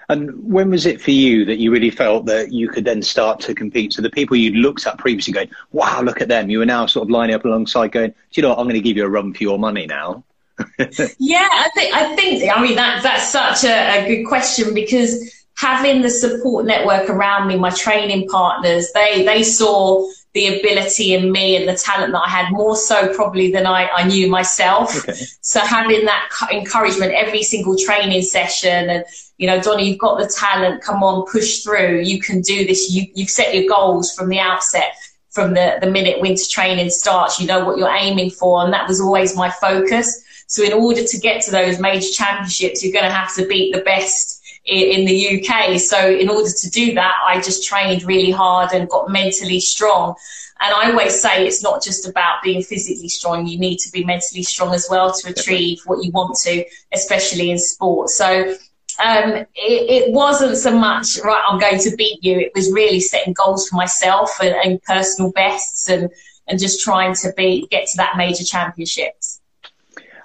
And 0.10 0.32
when 0.42 0.70
was 0.70 0.86
it 0.86 1.02
for 1.02 1.12
you 1.12 1.44
that 1.46 1.58
you 1.58 1.70
really 1.70 1.90
felt 1.90 2.26
that 2.28 2.54
you 2.54 2.70
could 2.70 2.86
then 2.86 3.02
start 3.02 3.42
to 3.42 3.54
compete? 3.54 3.92
So 3.92 4.02
the 4.02 4.10
people 4.10 4.38
you 4.38 4.52
looked 4.52 4.88
at 4.88 4.98
previously 4.98 5.34
going, 5.34 5.50
wow, 5.74 6.02
look 6.02 6.22
at 6.22 6.30
them. 6.30 6.50
You 6.50 6.60
were 6.60 6.66
now 6.66 6.86
sort 6.86 7.08
of 7.08 7.10
lining 7.10 7.36
up 7.36 7.44
alongside 7.44 7.92
going, 7.92 8.12
do 8.12 8.16
you 8.34 8.42
know 8.42 8.50
what? 8.50 8.60
I'm 8.60 8.66
going 8.66 8.76
to 8.76 8.82
give 8.82 8.96
you 8.96 9.06
a 9.06 9.10
run 9.10 9.34
for 9.34 9.44
your 9.44 9.60
money 9.60 9.86
now. 9.86 10.24
yeah, 11.20 11.48
I 11.52 11.70
think, 11.76 11.94
I 11.94 12.16
think, 12.16 12.52
I 12.52 12.62
mean, 12.62 12.76
that, 12.76 13.04
that's 13.04 13.30
such 13.30 13.66
a, 13.66 14.06
a 14.06 14.08
good 14.08 14.28
question 14.28 14.74
because 14.74 15.46
having 15.58 16.02
the 16.02 16.10
support 16.10 16.66
network 16.66 17.10
around 17.10 17.48
me, 17.48 17.58
my 17.58 17.70
training 17.72 18.30
partners, 18.30 18.92
they, 18.94 19.26
they 19.26 19.44
saw 19.44 20.08
the 20.38 20.60
ability 20.60 21.16
in 21.16 21.32
me 21.32 21.56
and 21.56 21.68
the 21.68 21.74
talent 21.74 22.14
that 22.14 22.22
I 22.24 22.30
had 22.30 22.52
more 22.52 22.76
so 22.76 23.12
probably 23.16 23.52
than 23.52 23.66
I, 23.66 23.90
I 23.90 24.08
knew 24.08 24.30
myself. 24.30 24.96
Okay. 25.00 25.20
So 25.42 25.60
having 25.62 26.06
that 26.06 26.30
encouragement 26.52 27.14
every 27.14 27.42
single 27.42 27.76
training 27.76 28.22
session 28.22 28.92
and, 28.92 29.04
you 29.40 29.48
know, 29.48 29.60
Donny, 29.60 29.90
you've 29.90 29.98
got 29.98 30.20
the 30.20 30.28
talent. 30.28 30.84
Come 30.84 31.02
on, 31.02 31.26
push 31.26 31.64
through. 31.64 32.02
You 32.02 32.20
can 32.22 32.42
do 32.42 32.68
this. 32.68 32.94
You, 32.94 33.08
you've 33.16 33.32
set 33.32 33.56
your 33.56 33.68
goals 33.68 34.14
from 34.14 34.30
the 34.30 34.38
outset. 34.38 34.94
From 35.32 35.56
the, 35.56 35.78
the 35.82 35.90
minute 35.90 36.22
winter 36.22 36.46
training 36.50 36.92
starts, 36.92 37.40
you 37.40 37.48
know 37.48 37.66
what 37.66 37.78
you're 37.80 37.96
aiming 37.96 38.30
for. 38.30 38.64
And 38.64 38.74
that 38.74 38.88
was 38.88 39.02
always 39.02 39.36
my 39.36 39.50
focus. 39.50 40.24
So 40.48 40.64
in 40.64 40.74
order 40.74 41.04
to 41.04 41.18
get 41.20 41.42
to 41.44 41.52
those 41.52 41.80
major 41.80 42.12
championships, 42.12 42.84
you're 42.84 42.94
going 42.94 43.06
to 43.06 43.12
have 43.12 43.36
to 43.36 43.48
beat 43.48 43.74
the 43.74 43.82
best 43.82 44.37
in, 44.68 45.00
in 45.00 45.06
the 45.06 45.40
UK. 45.40 45.80
So 45.80 46.10
in 46.10 46.30
order 46.30 46.50
to 46.50 46.70
do 46.70 46.94
that, 46.94 47.16
I 47.26 47.42
just 47.42 47.68
trained 47.68 48.04
really 48.04 48.32
hard 48.32 48.74
and 48.74 48.88
got 48.90 49.10
mentally 49.10 49.60
strong. 49.60 50.16
And 50.60 50.74
I 50.74 50.92
always 50.92 51.20
say 51.20 51.46
it's 51.46 51.62
not 51.62 51.84
just 51.84 52.08
about 52.08 52.42
being 52.44 52.64
physically 52.64 53.10
strong. 53.10 53.48
You 53.48 53.60
need 53.60 53.78
to 53.80 53.92
be 53.92 54.04
mentally 54.04 54.44
strong 54.44 54.74
as 54.74 54.88
well 54.90 55.14
to 55.14 55.30
achieve 55.30 55.80
what 55.86 56.04
you 56.04 56.12
want 56.12 56.36
to, 56.44 56.66
especially 56.94 57.52
in 57.52 57.60
sport. 57.60 58.10
So 58.10 58.56
um, 59.04 59.34
it, 59.34 59.48
it, 59.56 60.12
wasn't 60.12 60.58
so 60.58 60.76
much 60.76 61.20
right. 61.24 61.44
I'm 61.48 61.60
going 61.60 61.80
to 61.80 61.96
beat 61.96 62.24
you. 62.24 62.40
It 62.40 62.52
was 62.56 62.72
really 62.72 63.00
setting 63.00 63.34
goals 63.34 63.70
for 63.70 63.76
myself 63.76 64.32
and, 64.42 64.56
and 64.56 64.82
personal 64.82 65.32
bests, 65.32 65.88
and 65.88 66.10
and 66.48 66.60
just 66.60 66.82
trying 66.82 67.14
to 67.16 67.32
be 67.38 67.68
get 67.70 67.88
to 67.90 67.98
that 67.98 68.18
major 68.18 68.44
championships. 68.44 69.40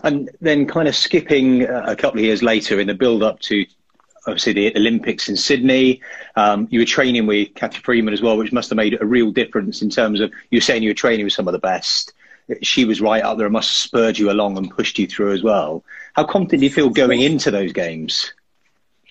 And 0.03 0.31
then, 0.41 0.67
kind 0.67 0.89
of 0.89 0.97
skipping 0.97 1.65
a 1.65 1.95
couple 1.95 2.21
of 2.21 2.25
years 2.25 2.43
later 2.43 2.81
in 2.81 2.87
the 2.87 2.95
build 2.95 3.23
up 3.23 3.41
to 3.41 3.67
obviously 4.27 4.53
the 4.53 4.77
Olympics 4.77 5.29
in 5.29 5.37
Sydney. 5.37 6.01
Um, 6.37 6.69
you 6.71 6.81
were 6.81 6.87
training 6.87 7.27
with 7.27 7.55
Cathy 7.55 7.79
Freeman 7.79 8.15
as 8.15 8.23
well, 8.23 8.37
which 8.37 8.53
must 8.53 8.71
have 8.71 8.77
made 8.77 9.01
a 9.01 9.07
real 9.07 9.31
difference 9.31 9.83
in 9.83 9.91
terms 9.91 10.21
of 10.21 10.31
you 10.51 10.59
were 10.59 10.63
saying 10.63 10.83
you 10.83 10.91
were 10.91 10.95
training 10.95 11.25
with 11.25 11.33
some 11.33 11.49
of 11.49 11.53
the 11.53 11.59
best. 11.59 12.13
She 12.63 12.85
was 12.85 13.01
right 13.01 13.23
up 13.23 13.39
there 13.39 13.47
and 13.47 13.53
must 13.53 13.71
have 13.71 13.77
spurred 13.77 14.19
you 14.19 14.31
along 14.31 14.57
and 14.59 14.71
pushed 14.71 14.99
you 14.99 15.07
through 15.07 15.33
as 15.33 15.43
well. 15.43 15.85
How 16.15 16.25
confident 16.25 16.61
do 16.61 16.67
you 16.67 16.73
feel 16.73 16.91
going 16.91 17.21
into 17.21 17.51
those 17.51 17.73
games? 17.73 18.33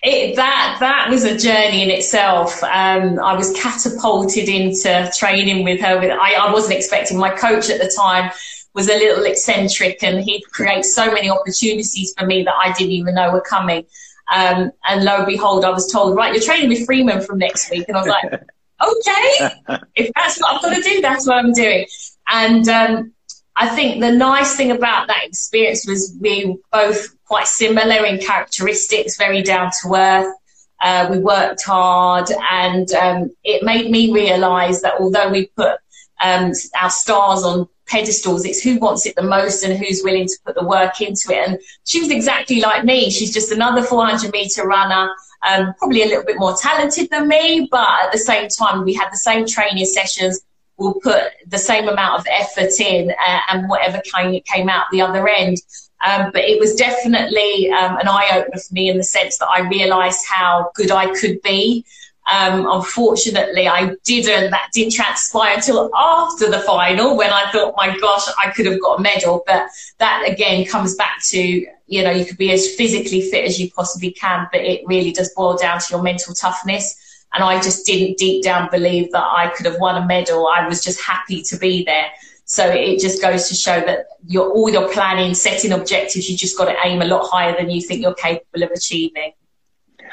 It, 0.02 0.34
that 0.34 0.78
that 0.80 1.08
was 1.10 1.24
a 1.24 1.38
journey 1.38 1.82
in 1.82 1.90
itself. 1.90 2.62
Um, 2.64 3.20
I 3.20 3.34
was 3.36 3.52
catapulted 3.52 4.48
into 4.48 5.10
training 5.16 5.62
with 5.64 5.80
her. 5.80 5.98
With 5.98 6.10
I, 6.10 6.34
I 6.34 6.52
wasn't 6.52 6.74
expecting. 6.74 7.18
My 7.18 7.30
coach 7.30 7.70
at 7.70 7.80
the 7.80 7.92
time 7.96 8.32
was 8.74 8.88
a 8.88 8.94
little 8.94 9.24
eccentric 9.24 10.02
and 10.02 10.24
he'd 10.24 10.42
create 10.50 10.84
so 10.84 11.12
many 11.12 11.30
opportunities 11.30 12.14
for 12.18 12.26
me 12.26 12.42
that 12.42 12.54
I 12.54 12.72
didn't 12.72 12.92
even 12.92 13.14
know 13.14 13.30
were 13.30 13.40
coming. 13.40 13.86
Um, 14.32 14.72
and 14.88 15.04
lo 15.04 15.18
and 15.18 15.26
behold, 15.26 15.64
I 15.64 15.70
was 15.70 15.90
told, 15.90 16.16
right, 16.16 16.32
you're 16.32 16.42
training 16.42 16.68
with 16.68 16.86
Freeman 16.86 17.20
from 17.20 17.38
next 17.38 17.70
week. 17.70 17.86
And 17.88 17.96
I 17.96 18.00
was 18.00 18.08
like, 18.08 18.24
okay, 18.82 19.84
if 19.94 20.10
that's 20.14 20.40
what 20.40 20.54
I've 20.54 20.62
got 20.62 20.74
to 20.74 20.82
do, 20.82 21.00
that's 21.00 21.26
what 21.26 21.38
I'm 21.38 21.52
doing. 21.52 21.86
And 22.28 22.68
um, 22.68 23.12
I 23.56 23.68
think 23.68 24.00
the 24.00 24.12
nice 24.12 24.56
thing 24.56 24.70
about 24.70 25.08
that 25.08 25.24
experience 25.24 25.86
was 25.86 26.16
we 26.20 26.56
both 26.70 27.08
quite 27.26 27.46
similar 27.46 28.04
in 28.06 28.18
characteristics, 28.18 29.16
very 29.16 29.42
down 29.42 29.70
to 29.82 29.94
earth. 29.94 30.34
Uh, 30.80 31.08
we 31.10 31.18
worked 31.18 31.62
hard, 31.62 32.28
and 32.50 32.92
um, 32.94 33.30
it 33.44 33.62
made 33.62 33.88
me 33.90 34.12
realise 34.12 34.82
that 34.82 34.94
although 34.98 35.30
we 35.30 35.46
put 35.56 35.78
um, 36.20 36.52
our 36.80 36.90
stars 36.90 37.44
on 37.44 37.68
pedestals. 37.86 38.44
It's 38.44 38.62
who 38.62 38.78
wants 38.78 39.06
it 39.06 39.14
the 39.16 39.22
most 39.22 39.64
and 39.64 39.76
who's 39.76 40.02
willing 40.02 40.26
to 40.26 40.38
put 40.44 40.54
the 40.54 40.66
work 40.66 41.00
into 41.00 41.32
it. 41.32 41.48
And 41.48 41.58
she 41.84 42.00
was 42.00 42.10
exactly 42.10 42.60
like 42.60 42.84
me. 42.84 43.10
She's 43.10 43.32
just 43.32 43.52
another 43.52 43.82
400 43.82 44.32
meter 44.32 44.66
runner, 44.66 45.10
um, 45.48 45.74
probably 45.78 46.02
a 46.02 46.06
little 46.06 46.24
bit 46.24 46.38
more 46.38 46.56
talented 46.56 47.10
than 47.10 47.28
me, 47.28 47.68
but 47.70 47.88
at 48.04 48.12
the 48.12 48.18
same 48.18 48.48
time, 48.48 48.84
we 48.84 48.94
had 48.94 49.10
the 49.12 49.16
same 49.16 49.46
training 49.46 49.84
sessions. 49.86 50.40
We'll 50.76 50.94
put 50.94 51.24
the 51.46 51.58
same 51.58 51.88
amount 51.88 52.20
of 52.20 52.26
effort 52.30 52.80
in 52.80 53.10
uh, 53.10 53.40
and 53.50 53.68
whatever 53.68 54.00
came, 54.00 54.40
came 54.42 54.68
out 54.68 54.86
the 54.90 55.02
other 55.02 55.28
end. 55.28 55.58
Um, 56.04 56.30
but 56.32 56.42
it 56.42 56.58
was 56.58 56.74
definitely 56.74 57.70
um, 57.70 57.96
an 57.98 58.08
eye 58.08 58.30
opener 58.32 58.58
for 58.58 58.74
me 58.74 58.90
in 58.90 58.96
the 58.96 59.04
sense 59.04 59.38
that 59.38 59.48
I 59.48 59.60
realised 59.60 60.24
how 60.28 60.70
good 60.74 60.90
I 60.90 61.14
could 61.14 61.40
be. 61.42 61.84
Um, 62.30 62.66
unfortunately, 62.70 63.66
I 63.66 63.96
didn't. 64.04 64.50
That 64.50 64.68
didn't 64.72 64.94
transpire 64.94 65.56
until 65.56 65.90
after 65.94 66.50
the 66.50 66.60
final 66.60 67.16
when 67.16 67.30
I 67.30 67.50
thought, 67.50 67.74
my 67.76 67.98
gosh, 67.98 68.26
I 68.42 68.50
could 68.50 68.66
have 68.66 68.80
got 68.80 69.00
a 69.00 69.02
medal. 69.02 69.42
But 69.46 69.68
that 69.98 70.28
again 70.28 70.64
comes 70.64 70.94
back 70.94 71.20
to, 71.30 71.38
you 71.38 72.02
know, 72.02 72.10
you 72.10 72.24
could 72.24 72.38
be 72.38 72.52
as 72.52 72.74
physically 72.74 73.22
fit 73.22 73.44
as 73.44 73.60
you 73.60 73.70
possibly 73.72 74.12
can, 74.12 74.46
but 74.52 74.60
it 74.60 74.86
really 74.86 75.12
does 75.12 75.32
boil 75.34 75.56
down 75.56 75.80
to 75.80 75.86
your 75.90 76.02
mental 76.02 76.34
toughness. 76.34 76.96
And 77.34 77.42
I 77.42 77.60
just 77.60 77.86
didn't 77.86 78.18
deep 78.18 78.44
down 78.44 78.68
believe 78.70 79.10
that 79.12 79.24
I 79.24 79.48
could 79.48 79.66
have 79.66 79.78
won 79.78 80.00
a 80.00 80.06
medal. 80.06 80.46
I 80.46 80.68
was 80.68 80.84
just 80.84 81.00
happy 81.00 81.42
to 81.42 81.56
be 81.56 81.84
there. 81.84 82.10
So 82.44 82.68
it 82.68 83.00
just 83.00 83.22
goes 83.22 83.48
to 83.48 83.54
show 83.54 83.80
that 83.80 84.06
your 84.26 84.50
all 84.50 84.68
your 84.70 84.92
planning, 84.92 85.34
setting 85.34 85.72
objectives, 85.72 86.28
you 86.28 86.36
just 86.36 86.56
got 86.58 86.66
to 86.66 86.76
aim 86.84 87.00
a 87.00 87.06
lot 87.06 87.26
higher 87.28 87.56
than 87.56 87.70
you 87.70 87.80
think 87.80 88.02
you're 88.02 88.14
capable 88.14 88.62
of 88.62 88.70
achieving. 88.70 89.32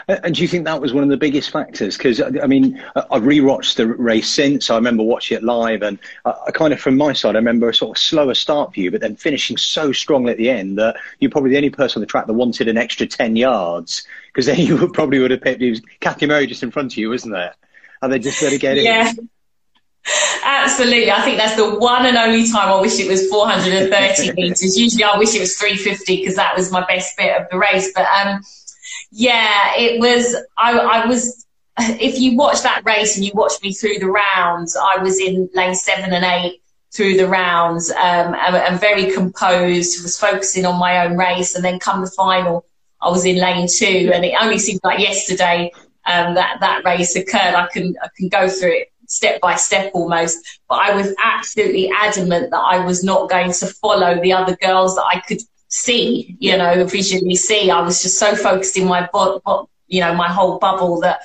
And 0.10 0.34
do 0.34 0.42
you 0.42 0.48
think 0.48 0.66
that 0.66 0.82
was 0.82 0.92
one 0.92 1.04
of 1.04 1.10
the 1.10 1.18
biggest 1.18 1.52
factors? 1.52 1.96
Because 1.96 2.20
I 2.20 2.48
mean, 2.48 2.84
I've 2.96 3.22
rewatched 3.22 3.76
the 3.76 3.86
race 3.86 4.28
since. 4.28 4.72
I 4.72 4.76
remember 4.76 5.04
watching 5.04 5.38
it 5.38 5.44
live, 5.44 5.84
and 5.84 6.00
I, 6.26 6.50
kind 6.52 6.74
of, 6.74 6.80
from 6.80 6.98
my 6.98 7.14
side, 7.14 7.36
I 7.36 7.38
remember 7.38 7.70
a 7.70 7.74
sort 7.76 7.96
of 7.96 8.02
slower 8.02 8.34
start 8.34 8.74
for 8.74 8.80
you, 8.80 8.90
but 8.90 9.02
then 9.02 9.16
finishing 9.16 9.56
so 9.56 9.92
strongly 9.92 10.32
at 10.32 10.38
the 10.38 10.50
end 10.50 10.80
that 10.80 10.96
you're 11.20 11.30
probably 11.30 11.52
the 11.52 11.58
only 11.58 11.70
person 11.70 12.00
on 12.00 12.02
the 12.02 12.08
track 12.08 12.26
that 12.26 12.34
wanted 12.34 12.68
an 12.68 12.76
extra 12.76 13.06
ten 13.06 13.36
yards. 13.36 14.04
Because 14.28 14.48
then 14.48 14.58
you 14.66 14.78
would 14.78 14.94
probably 14.94 15.20
would 15.20 15.30
have 15.30 15.42
picked 15.42 15.62
it 15.62 15.70
was 15.70 15.82
Kathy 16.00 16.26
Merry 16.26 16.48
just 16.48 16.64
in 16.64 16.72
front 16.72 16.94
of 16.94 16.98
you, 16.98 17.10
wasn't 17.10 17.36
there? 17.36 17.54
And 18.02 18.12
they 18.12 18.18
just 18.18 18.42
let 18.42 18.52
it 18.52 18.62
get 18.62 18.78
yeah. 18.78 19.12
in. 19.12 19.30
Absolutely. 20.44 21.12
I 21.12 21.22
think 21.22 21.38
that's 21.38 21.56
the 21.56 21.78
one 21.78 22.06
and 22.08 22.18
only 22.18 22.50
time 22.50 22.70
I 22.70 22.82
wish 22.82 23.00
it 23.00 23.08
was 23.08 23.28
430 23.28 24.34
meters. 24.42 24.76
Usually 24.76 25.04
I 25.04 25.18
wish 25.20 25.36
it 25.36 25.40
was 25.40 25.56
350 25.58 26.18
because 26.18 26.36
that 26.36 26.56
was 26.56 26.72
my 26.72 26.84
best 26.86 27.16
bit 27.18 27.40
of 27.40 27.48
the 27.52 27.58
race. 27.58 27.92
But 27.94 28.08
um, 28.08 28.42
yeah, 29.12 29.76
it 29.78 30.00
was. 30.00 30.36
I, 30.58 30.78
I 30.78 31.06
was. 31.06 31.46
If 31.78 32.20
you 32.20 32.36
watch 32.36 32.62
that 32.64 32.84
race 32.86 33.16
and 33.16 33.26
you 33.26 33.32
watched 33.34 33.64
me 33.64 33.74
through 33.74 34.00
the 34.00 34.12
rounds, 34.12 34.76
I 34.76 35.02
was 35.02 35.20
in 35.20 35.50
lane 35.54 35.76
seven 35.76 36.12
and 36.12 36.26
eight 36.26 36.62
through 36.92 37.16
the 37.16 37.28
rounds 37.28 37.90
um, 37.92 38.34
and, 38.34 38.56
and, 38.56 38.80
very 38.80 39.12
composed. 39.12 40.02
Was 40.04 40.20
focusing 40.20 40.66
on 40.66 40.78
my 40.78 41.06
own 41.06 41.18
race, 41.18 41.56
and 41.56 41.64
then 41.64 41.80
come 41.80 42.02
the 42.02 42.12
final, 42.12 42.66
I 43.02 43.10
was 43.10 43.26
in 43.26 43.38
lane 43.38 43.68
two, 43.68 44.12
and 44.14 44.26
it 44.26 44.36
only 44.42 44.60
seemed 44.60 44.82
like 44.84 45.00
yesterday 45.00 45.72
um, 46.06 46.36
that 46.36 46.58
that 46.60 46.84
race 46.84 47.16
occurred. 47.16 47.56
I 47.56 47.68
can 47.72 47.96
I 48.04 48.10
can 48.18 48.28
go 48.28 48.50
through 48.50 48.74
it 48.74 48.92
step 49.08 49.42
by 49.42 49.56
step 49.56 49.92
almost, 49.94 50.60
but 50.68 50.80
I 50.80 50.96
was 50.96 51.14
absolutely 51.24 51.92
adamant 51.96 52.52
that 52.52 52.60
I 52.60 52.86
was 52.86 53.04
not 53.04 53.30
going 53.30 53.52
to 53.54 53.68
follow 53.68 54.22
the 54.22 54.34
other 54.34 54.56
girls 54.58 54.96
that 54.96 55.06
I 55.06 55.20
could 55.22 55.42
see, 55.70 56.36
you 56.40 56.58
know, 56.58 56.84
visually 56.86 57.36
see. 57.36 57.72
I 57.72 57.82
was 57.82 58.02
just 58.02 58.20
so 58.20 58.36
focused 58.36 58.78
in 58.78 58.88
my, 58.88 59.08
bo- 59.12 59.42
bo- 59.46 59.70
you 59.88 60.02
know, 60.02 60.14
my 60.14 60.28
whole 60.28 60.60
bubble 60.60 61.00
that, 61.02 61.22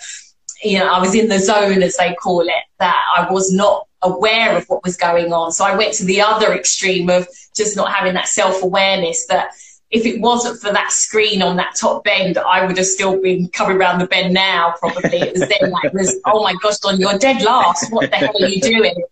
you 0.63 0.79
know, 0.79 0.87
I 0.87 1.01
was 1.01 1.15
in 1.15 1.29
the 1.29 1.39
zone, 1.39 1.83
as 1.83 1.97
they 1.97 2.15
call 2.15 2.43
it, 2.43 2.65
that 2.79 3.03
I 3.17 3.31
was 3.33 3.53
not 3.53 3.89
aware 4.03 4.57
of 4.57 4.65
what 4.67 4.85
was 4.85 4.97
going 4.97 5.33
on. 5.33 5.53
So 5.53 5.65
I 5.65 5.77
went 5.77 5.95
to 5.95 6.05
the 6.05 6.21
other 6.21 6.53
extreme 6.55 7.11
of 7.11 7.27
just 7.57 7.77
not 7.77 7.93
having 7.93 8.15
that 8.15 8.29
self 8.29 8.63
awareness 8.63 9.27
that 9.27 9.51
if 9.91 10.07
it 10.07 10.21
wasn't 10.21 10.61
for 10.61 10.73
that 10.73 10.91
screen 10.91 11.41
on 11.41 11.57
that 11.57 11.77
top 11.77 12.05
bend, 12.05 12.37
I 12.37 12.67
would 12.67 12.77
have 12.77 12.87
still 12.87 13.21
been 13.21 13.49
coming 13.49 13.77
around 13.77 14.01
the 14.01 14.07
bend 14.07 14.35
now, 14.35 14.75
probably. 14.79 15.21
It 15.21 15.33
was 15.33 15.49
then 15.49 15.71
like, 15.71 15.93
was, 15.93 16.17
oh 16.27 16.43
my 16.43 16.55
gosh, 16.61 16.79
Don, 16.79 16.99
you're 16.99 17.17
dead 17.19 17.43
last. 17.43 17.93
What 17.93 18.11
the 18.11 18.17
hell 18.17 18.35
are 18.41 18.49
you 18.49 18.61
doing? 18.61 19.05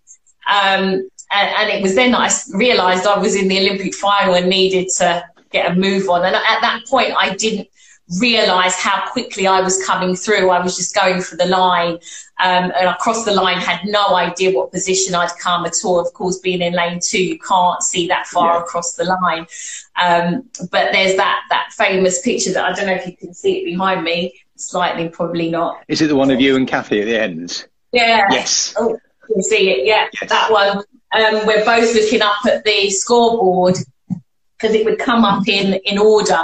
Um, 0.49 1.09
and, 1.31 1.49
and 1.57 1.71
it 1.71 1.83
was 1.83 1.95
then 1.95 2.15
I 2.15 2.31
realised 2.53 3.07
I 3.07 3.19
was 3.19 3.35
in 3.35 3.49
the 3.49 3.59
Olympic 3.59 3.95
final 3.95 4.35
and 4.35 4.49
needed 4.49 4.89
to 4.99 5.25
get 5.51 5.71
a 5.71 5.75
move 5.75 6.09
on. 6.09 6.25
And 6.25 6.35
at 6.35 6.61
that 6.61 6.83
point, 6.87 7.15
I 7.17 7.35
didn't 7.35 7.69
realise 8.21 8.75
how 8.75 9.09
quickly 9.11 9.47
I 9.47 9.61
was 9.61 9.83
coming 9.85 10.17
through. 10.17 10.51
I 10.51 10.61
was 10.61 10.77
just 10.77 10.95
going 10.95 11.23
for 11.23 11.37
the 11.37 11.47
line. 11.47 11.95
Um, 12.43 12.73
and 12.77 12.89
across 12.89 13.25
the 13.25 13.33
line, 13.33 13.59
had 13.59 13.81
no 13.85 14.17
idea 14.17 14.53
what 14.53 14.73
position 14.73 15.15
I'd 15.15 15.31
come 15.39 15.65
at 15.65 15.77
all. 15.85 16.01
Of 16.01 16.13
course, 16.13 16.39
being 16.39 16.61
in 16.61 16.75
lane 16.75 16.99
two, 17.03 17.23
you 17.23 17.39
can't 17.39 17.83
see 17.83 18.09
that 18.09 18.27
far 18.27 18.55
yeah. 18.55 18.63
across 18.63 18.95
the 18.95 19.05
line. 19.05 19.47
Um, 20.03 20.49
but 20.71 20.93
there's 20.93 21.17
that 21.17 21.43
that 21.51 21.73
famous 21.73 22.21
picture 22.21 22.53
that 22.53 22.65
I 22.65 22.73
don't 22.73 22.87
know 22.87 22.95
if 22.95 23.07
you 23.07 23.17
can 23.17 23.33
see 23.33 23.59
it 23.59 23.65
behind 23.65 24.03
me. 24.03 24.35
Slightly, 24.57 25.09
probably 25.09 25.51
not. 25.51 25.83
Is 25.89 26.03
it 26.03 26.09
the 26.09 26.17
one 26.17 26.31
of 26.31 26.41
you 26.41 26.57
and 26.57 26.69
Kathy 26.69 27.01
at 27.01 27.07
the 27.07 27.21
end? 27.21 27.67
Yeah. 27.93 28.27
Yes. 28.31 28.75
Oh, 28.77 28.99
can 29.26 29.43
see 29.43 29.71
it. 29.71 29.87
Yeah, 29.87 30.09
yes. 30.21 30.31
that 30.31 30.50
one 30.50 30.85
um, 31.12 31.47
we're 31.47 31.64
both 31.64 31.95
looking 31.95 32.23
up 32.23 32.45
at 32.47 32.64
the 32.64 32.91
scoreboard 32.91 33.76
because 34.09 34.75
it 34.75 34.85
would 34.85 34.99
come 34.99 35.25
up 35.25 35.47
in, 35.47 35.75
in 35.85 35.99
order 35.99 36.43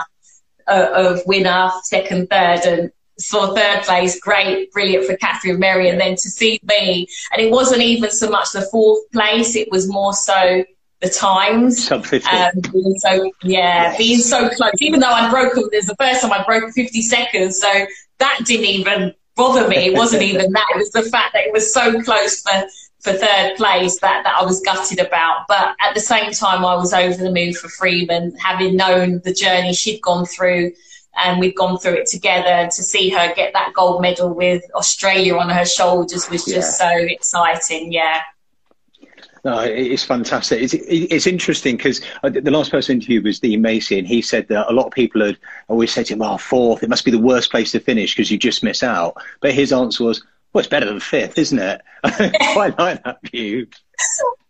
uh, 0.66 0.88
of 0.92 1.22
winner, 1.26 1.70
second, 1.84 2.28
third, 2.28 2.60
and 2.66 2.92
for 3.24 3.54
third 3.54 3.82
place, 3.82 4.20
great, 4.20 4.70
brilliant 4.72 5.06
for 5.06 5.16
Katharine 5.16 5.58
Merry, 5.58 5.88
and 5.88 6.00
then 6.00 6.12
to 6.12 6.30
see 6.30 6.60
me, 6.64 7.06
and 7.32 7.42
it 7.42 7.50
wasn't 7.50 7.82
even 7.82 8.10
so 8.10 8.28
much 8.28 8.52
the 8.52 8.62
fourth 8.70 9.10
place; 9.10 9.56
it 9.56 9.70
was 9.72 9.88
more 9.88 10.12
so 10.12 10.64
the 11.00 11.08
times. 11.08 11.86
Sub 11.86 12.06
Um, 12.12 12.50
being 12.72 12.94
so 12.98 13.32
yeah, 13.42 13.96
being 13.96 14.18
so 14.18 14.48
close. 14.50 14.72
Even 14.80 15.00
though 15.00 15.08
I 15.08 15.30
broke, 15.30 15.56
it 15.56 15.70
was 15.72 15.86
the 15.86 15.96
first 15.96 16.22
time 16.22 16.32
I 16.32 16.44
broke 16.44 16.72
50 16.72 17.02
seconds, 17.02 17.60
so 17.60 17.86
that 18.18 18.40
didn't 18.44 18.66
even 18.66 19.14
bother 19.38 19.66
me. 19.66 19.76
It 19.76 19.94
wasn't 19.94 20.22
even 20.30 20.52
that; 20.52 20.66
it 20.74 20.76
was 20.76 20.90
the 20.90 21.04
fact 21.04 21.32
that 21.32 21.46
it 21.46 21.52
was 21.54 21.72
so 21.72 22.02
close 22.02 22.42
for 22.42 22.68
for 23.00 23.12
third 23.12 23.54
place 23.56 24.00
that, 24.00 24.24
that 24.24 24.34
I 24.40 24.44
was 24.44 24.60
gutted 24.60 24.98
about. 24.98 25.46
But 25.46 25.76
at 25.80 25.94
the 25.94 26.00
same 26.00 26.32
time, 26.32 26.64
I 26.64 26.74
was 26.74 26.92
over 26.92 27.16
the 27.16 27.32
moon 27.32 27.54
for 27.54 27.68
Freeman, 27.68 28.36
having 28.36 28.76
known 28.76 29.20
the 29.24 29.32
journey 29.32 29.72
she'd 29.72 30.02
gone 30.02 30.26
through 30.26 30.72
and 31.16 31.40
we'd 31.40 31.54
gone 31.54 31.78
through 31.78 31.94
it 31.94 32.06
together. 32.06 32.66
To 32.66 32.82
see 32.82 33.08
her 33.10 33.32
get 33.34 33.52
that 33.52 33.72
gold 33.74 34.02
medal 34.02 34.34
with 34.34 34.62
Australia 34.74 35.36
on 35.36 35.48
her 35.50 35.64
shoulders 35.64 36.28
was 36.28 36.44
just 36.44 36.80
yeah. 36.80 36.88
so 36.88 37.06
exciting. 37.06 37.92
Yeah. 37.92 38.20
No, 39.48 39.60
it's 39.60 40.04
fantastic. 40.04 40.60
It's, 40.60 40.74
it's 40.74 41.26
interesting 41.26 41.78
because 41.78 42.02
uh, 42.22 42.28
the 42.28 42.50
last 42.50 42.70
person 42.70 42.96
interviewed 42.96 43.24
was 43.24 43.40
Dean 43.40 43.62
Macey, 43.62 43.98
and 43.98 44.06
he 44.06 44.20
said 44.20 44.46
that 44.48 44.70
a 44.70 44.74
lot 44.74 44.84
of 44.84 44.92
people 44.92 45.24
had 45.24 45.38
always 45.68 45.90
said 45.90 46.04
to 46.06 46.12
him, 46.12 46.20
"Oh, 46.20 46.36
fourth, 46.36 46.82
it 46.82 46.90
must 46.90 47.06
be 47.06 47.10
the 47.10 47.18
worst 47.18 47.50
place 47.50 47.72
to 47.72 47.80
finish 47.80 48.14
because 48.14 48.30
you 48.30 48.36
just 48.36 48.62
miss 48.62 48.82
out." 48.82 49.16
But 49.40 49.54
his 49.54 49.72
answer 49.72 50.04
was, 50.04 50.22
well, 50.52 50.60
it's 50.60 50.68
better 50.68 50.84
than 50.84 51.00
fifth, 51.00 51.38
isn't 51.38 51.58
it? 51.58 51.80
I 52.04 52.30
quite 52.52 52.78
like 52.78 53.02
that 53.04 53.20
view. 53.22 53.68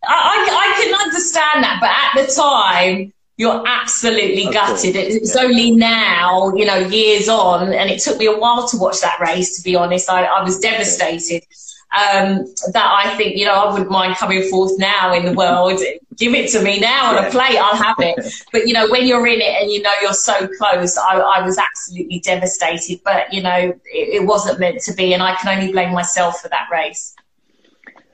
I, 0.03 0.13
I, 0.13 0.75
I, 0.75 0.83
can 0.83 0.93
understand 1.01 1.63
that, 1.63 1.77
but 1.79 2.21
at 2.21 2.27
the 2.27 2.33
time, 2.33 3.13
you're 3.37 3.65
absolutely 3.65 4.47
of 4.47 4.53
gutted. 4.53 4.95
Course. 4.95 5.15
It's 5.15 5.35
yeah. 5.35 5.43
only 5.43 5.71
now, 5.71 6.53
you 6.55 6.65
know, 6.65 6.75
years 6.75 7.29
on, 7.29 7.71
and 7.71 7.89
it 7.89 8.01
took 8.01 8.17
me 8.17 8.25
a 8.25 8.37
while 8.37 8.67
to 8.67 8.77
watch 8.77 8.99
that 8.99 9.21
race, 9.21 9.55
to 9.57 9.63
be 9.63 9.77
honest. 9.77 10.09
I, 10.09 10.25
I 10.25 10.43
was 10.43 10.59
devastated 10.59 11.43
um, 11.91 12.45
that 12.73 12.85
I 13.03 13.15
think, 13.17 13.35
you 13.35 13.45
know, 13.45 13.53
I 13.53 13.71
wouldn't 13.71 13.89
mind 13.89 14.15
coming 14.15 14.47
fourth 14.49 14.77
now 14.77 15.11
in 15.13 15.25
the 15.25 15.33
world. 15.33 15.79
Give 16.17 16.35
it 16.35 16.51
to 16.51 16.61
me 16.61 16.79
now 16.79 17.17
on 17.17 17.25
a 17.25 17.31
plate, 17.31 17.57
I'll 17.57 17.75
have 17.75 17.95
it. 17.99 18.33
But, 18.51 18.67
you 18.67 18.73
know, 18.73 18.89
when 18.89 19.07
you're 19.07 19.25
in 19.25 19.41
it 19.41 19.61
and 19.61 19.71
you 19.71 19.81
know 19.81 19.91
you're 20.01 20.13
so 20.13 20.47
close, 20.57 20.97
I, 20.97 21.17
I 21.19 21.41
was 21.41 21.57
absolutely 21.57 22.19
devastated. 22.19 22.99
But, 23.03 23.33
you 23.33 23.41
know, 23.41 23.57
it, 23.57 23.77
it 24.21 24.27
wasn't 24.27 24.59
meant 24.59 24.81
to 24.81 24.93
be, 24.93 25.13
and 25.13 25.23
I 25.23 25.35
can 25.35 25.57
only 25.57 25.71
blame 25.71 25.93
myself 25.93 26.41
for 26.41 26.49
that 26.49 26.67
race. 26.71 27.15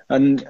And 0.09 0.47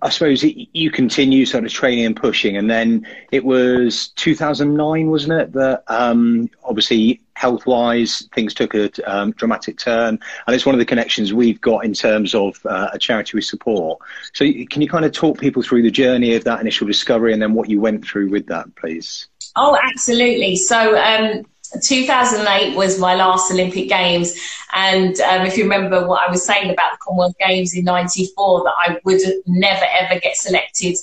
I 0.00 0.10
suppose 0.10 0.44
you 0.44 0.90
continue 0.92 1.44
sort 1.44 1.64
of 1.64 1.72
training 1.72 2.04
and 2.04 2.14
pushing, 2.14 2.56
and 2.56 2.70
then 2.70 3.06
it 3.32 3.44
was 3.44 4.08
2009, 4.10 5.10
wasn't 5.10 5.32
it? 5.32 5.52
That 5.52 5.82
um, 5.88 6.48
obviously 6.62 7.20
health-wise 7.34 8.28
things 8.32 8.54
took 8.54 8.74
a 8.74 8.90
um, 9.12 9.32
dramatic 9.32 9.78
turn, 9.78 10.20
and 10.46 10.54
it's 10.54 10.64
one 10.64 10.76
of 10.76 10.78
the 10.78 10.84
connections 10.84 11.32
we've 11.32 11.60
got 11.60 11.84
in 11.84 11.94
terms 11.94 12.32
of 12.32 12.64
uh, 12.64 12.90
a 12.92 12.98
charity 12.98 13.32
we 13.36 13.42
support. 13.42 13.98
So, 14.34 14.44
can 14.70 14.82
you 14.82 14.88
kind 14.88 15.04
of 15.04 15.10
talk 15.10 15.38
people 15.38 15.62
through 15.62 15.82
the 15.82 15.90
journey 15.90 16.36
of 16.36 16.44
that 16.44 16.60
initial 16.60 16.86
discovery, 16.86 17.32
and 17.32 17.42
then 17.42 17.52
what 17.52 17.68
you 17.68 17.80
went 17.80 18.06
through 18.06 18.30
with 18.30 18.46
that, 18.46 18.72
please? 18.76 19.26
Oh, 19.56 19.76
absolutely. 19.82 20.56
So, 20.56 20.96
um, 20.96 21.44
2008 21.80 22.76
was 22.76 22.98
my 22.98 23.14
last 23.14 23.50
Olympic 23.50 23.88
Games. 23.88 24.34
And 24.72 25.18
um, 25.20 25.46
if 25.46 25.56
you 25.56 25.64
remember 25.64 26.06
what 26.06 26.26
I 26.26 26.30
was 26.30 26.44
saying 26.44 26.70
about 26.70 26.92
the 26.92 26.98
Commonwealth 27.00 27.36
Games 27.38 27.74
in 27.74 27.84
94, 27.84 28.64
that 28.64 28.74
I 28.78 28.98
would 29.04 29.20
never 29.46 29.84
ever 30.00 30.20
get 30.20 30.36
selected 30.36 30.96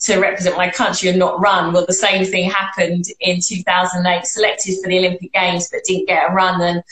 to 0.00 0.18
represent 0.18 0.56
my 0.56 0.70
country 0.70 1.08
and 1.08 1.18
not 1.18 1.40
run. 1.40 1.72
Well, 1.72 1.86
the 1.86 1.92
same 1.92 2.24
thing 2.24 2.50
happened 2.50 3.06
in 3.20 3.40
2008, 3.40 4.26
selected 4.26 4.76
for 4.82 4.88
the 4.88 4.98
Olympic 4.98 5.32
Games, 5.32 5.68
but 5.70 5.84
didn't 5.84 6.08
get 6.08 6.30
a 6.30 6.32
run. 6.32 6.60
And 6.60 6.82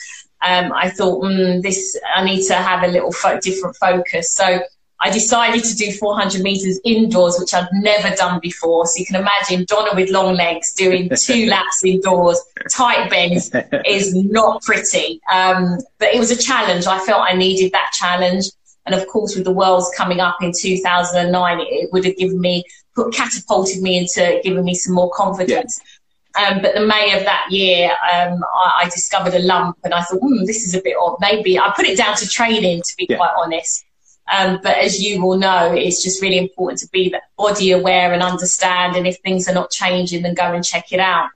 um, 0.41 0.73
I 0.73 0.89
thought, 0.89 1.23
mm, 1.23 1.61
this, 1.61 1.99
I 2.15 2.23
need 2.23 2.45
to 2.47 2.55
have 2.55 2.83
a 2.83 2.87
little 2.87 3.11
fo- 3.11 3.39
different 3.39 3.75
focus. 3.77 4.33
So 4.33 4.59
I 5.01 5.09
decided 5.09 5.63
to 5.65 5.75
do 5.75 5.91
400 5.91 6.41
meters 6.41 6.79
indoors, 6.85 7.37
which 7.37 7.53
I'd 7.53 7.67
never 7.73 8.15
done 8.15 8.39
before. 8.39 8.85
So 8.85 8.99
you 8.99 9.05
can 9.05 9.17
imagine 9.17 9.65
Donna 9.67 9.91
with 9.93 10.09
long 10.09 10.35
legs 10.35 10.73
doing 10.73 11.09
two 11.17 11.47
laps 11.47 11.83
indoors, 11.83 12.41
tight 12.71 13.09
bends 13.09 13.51
is 13.85 14.15
not 14.15 14.61
pretty. 14.61 15.21
Um, 15.31 15.79
but 15.99 16.13
it 16.13 16.19
was 16.19 16.31
a 16.31 16.37
challenge. 16.37 16.87
I 16.87 16.99
felt 16.99 17.21
I 17.21 17.33
needed 17.33 17.73
that 17.73 17.91
challenge. 17.93 18.45
And 18.85 18.95
of 18.95 19.07
course, 19.07 19.35
with 19.35 19.45
the 19.45 19.51
Worlds 19.51 19.91
coming 19.97 20.19
up 20.19 20.37
in 20.41 20.53
2009, 20.57 21.59
it 21.59 21.91
would 21.91 22.05
have 22.05 22.15
given 22.15 22.39
me, 22.39 22.63
put, 22.95 23.13
catapulted 23.13 23.81
me 23.81 23.97
into 23.97 24.39
giving 24.43 24.63
me 24.63 24.75
some 24.75 24.93
more 24.93 25.11
confidence. 25.11 25.81
Yeah. 25.83 25.91
Um, 26.37 26.61
but 26.61 26.75
the 26.75 26.85
May 26.85 27.17
of 27.17 27.23
that 27.23 27.47
year, 27.49 27.89
um, 28.13 28.43
I, 28.55 28.83
I, 28.83 28.89
discovered 28.89 29.33
a 29.33 29.39
lump 29.39 29.77
and 29.85 29.93
I 29.93 30.01
thought, 30.01 30.19
hmm, 30.19 30.43
this 30.43 30.65
is 30.65 30.75
a 30.75 30.81
bit 30.81 30.95
odd. 30.99 31.15
Maybe 31.21 31.57
I 31.57 31.71
put 31.73 31.85
it 31.85 31.97
down 31.97 32.17
to 32.17 32.27
training, 32.27 32.81
to 32.81 32.95
be 32.97 33.07
yeah. 33.09 33.15
quite 33.15 33.33
honest. 33.37 33.85
Um, 34.31 34.59
but 34.63 34.77
as 34.77 35.01
you 35.01 35.23
will 35.23 35.37
know, 35.37 35.73
it's 35.73 36.03
just 36.03 36.21
really 36.21 36.37
important 36.37 36.79
to 36.79 36.87
be 36.89 37.13
body 37.37 37.71
aware 37.71 38.13
and 38.13 38.23
understand. 38.23 38.95
And 38.95 39.05
if 39.05 39.17
things 39.17 39.47
are 39.47 39.53
not 39.53 39.71
changing, 39.71 40.23
then 40.23 40.33
go 40.33 40.53
and 40.53 40.63
check 40.63 40.91
it 40.91 40.99
out. 40.99 41.29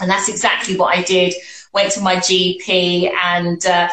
And 0.00 0.10
that's 0.10 0.28
exactly 0.28 0.76
what 0.76 0.96
I 0.96 1.02
did. 1.02 1.34
Went 1.72 1.92
to 1.92 2.00
my 2.00 2.16
GP 2.16 3.10
and 3.12 3.64
uh, 3.64 3.88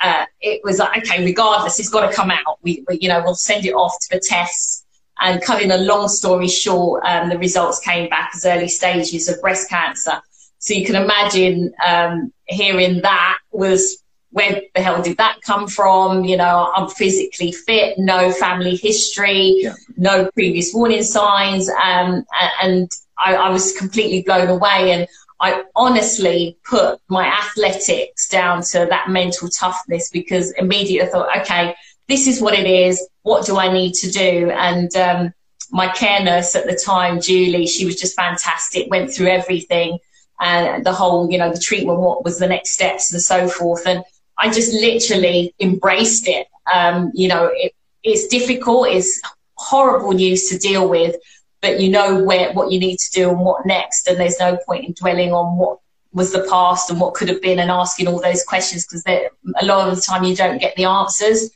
uh, 0.00 0.26
it 0.40 0.60
was 0.64 0.78
like, 0.78 0.98
okay, 0.98 1.24
regardless, 1.24 1.80
it's 1.80 1.88
got 1.88 2.08
to 2.08 2.14
come 2.14 2.30
out. 2.30 2.58
We, 2.62 2.84
we, 2.88 2.98
you 3.00 3.08
know, 3.08 3.22
we'll 3.24 3.34
send 3.34 3.64
it 3.64 3.72
off 3.72 3.94
to 4.02 4.16
the 4.16 4.20
tests. 4.20 4.84
And 5.20 5.42
cutting 5.42 5.72
a 5.72 5.78
long 5.78 6.08
story 6.08 6.46
short, 6.46 7.02
um, 7.04 7.28
the 7.28 7.38
results 7.38 7.80
came 7.80 8.08
back 8.08 8.30
as 8.36 8.46
early 8.46 8.68
stages 8.68 9.28
of 9.28 9.40
breast 9.40 9.68
cancer. 9.68 10.22
So 10.60 10.74
you 10.74 10.86
can 10.86 10.94
imagine 10.94 11.72
um, 11.84 12.32
hearing 12.46 13.00
that 13.02 13.38
was 13.50 14.00
where 14.30 14.62
the 14.74 14.82
hell 14.82 15.02
did 15.02 15.16
that 15.16 15.40
come 15.42 15.66
from? 15.66 16.24
You 16.24 16.36
know, 16.36 16.70
I'm 16.74 16.88
physically 16.88 17.52
fit, 17.52 17.98
no 17.98 18.30
family 18.32 18.76
history, 18.76 19.54
yeah. 19.58 19.74
no 19.96 20.30
previous 20.32 20.72
warning 20.74 21.02
signs, 21.02 21.68
um, 21.68 22.24
and 22.62 22.90
I, 23.18 23.34
I, 23.34 23.50
was 23.50 23.76
completely 23.76 24.22
blown 24.22 24.48
away. 24.48 24.92
And 24.92 25.08
I 25.40 25.64
honestly 25.74 26.58
put 26.68 27.00
my 27.08 27.26
athletics 27.26 28.28
down 28.28 28.62
to 28.72 28.86
that 28.90 29.08
mental 29.08 29.48
toughness 29.48 30.10
because 30.10 30.52
immediately 30.52 31.08
I 31.08 31.10
thought, 31.10 31.40
okay, 31.40 31.74
this 32.06 32.26
is 32.26 32.40
what 32.40 32.54
it 32.54 32.66
is. 32.66 33.06
What 33.22 33.46
do 33.46 33.58
I 33.58 33.72
need 33.72 33.94
to 33.94 34.10
do? 34.10 34.50
And 34.50 34.94
um, 34.96 35.32
my 35.70 35.88
care 35.88 36.22
nurse 36.22 36.54
at 36.54 36.66
the 36.66 36.80
time, 36.84 37.20
Julie, 37.20 37.66
she 37.66 37.86
was 37.86 37.96
just 37.96 38.16
fantastic. 38.16 38.90
Went 38.90 39.12
through 39.12 39.28
everything 39.28 39.98
and 40.40 40.84
the 40.84 40.92
whole, 40.92 41.30
you 41.30 41.38
know, 41.38 41.52
the 41.52 41.60
treatment, 41.60 41.98
what 41.98 42.24
was 42.24 42.38
the 42.38 42.46
next 42.46 42.70
steps 42.70 43.12
and 43.12 43.22
so 43.22 43.48
forth. 43.48 43.86
And 43.86 44.04
I 44.38 44.50
just 44.50 44.72
literally 44.72 45.54
embraced 45.60 46.28
it. 46.28 46.46
Um, 46.72 47.10
you 47.14 47.28
know, 47.28 47.50
it, 47.52 47.72
it's 48.02 48.26
difficult, 48.28 48.88
it's 48.88 49.20
horrible 49.54 50.12
news 50.12 50.48
to 50.48 50.58
deal 50.58 50.88
with, 50.88 51.16
but 51.60 51.80
you 51.80 51.90
know 51.90 52.22
where 52.22 52.52
what 52.52 52.70
you 52.70 52.78
need 52.78 52.98
to 52.98 53.10
do 53.12 53.30
and 53.30 53.40
what 53.40 53.66
next, 53.66 54.06
and 54.06 54.18
there's 54.18 54.38
no 54.38 54.58
point 54.64 54.84
in 54.84 54.92
dwelling 54.92 55.32
on 55.32 55.56
what 55.56 55.78
was 56.12 56.32
the 56.32 56.46
past 56.48 56.90
and 56.90 57.00
what 57.00 57.14
could 57.14 57.28
have 57.28 57.42
been 57.42 57.58
and 57.58 57.70
asking 57.70 58.08
all 58.08 58.20
those 58.20 58.44
questions 58.44 58.86
because 58.86 59.04
a 59.06 59.64
lot 59.64 59.88
of 59.88 59.96
the 59.96 60.00
time 60.00 60.24
you 60.24 60.34
don't 60.34 60.58
get 60.58 60.74
the 60.76 60.84
answers. 60.84 61.50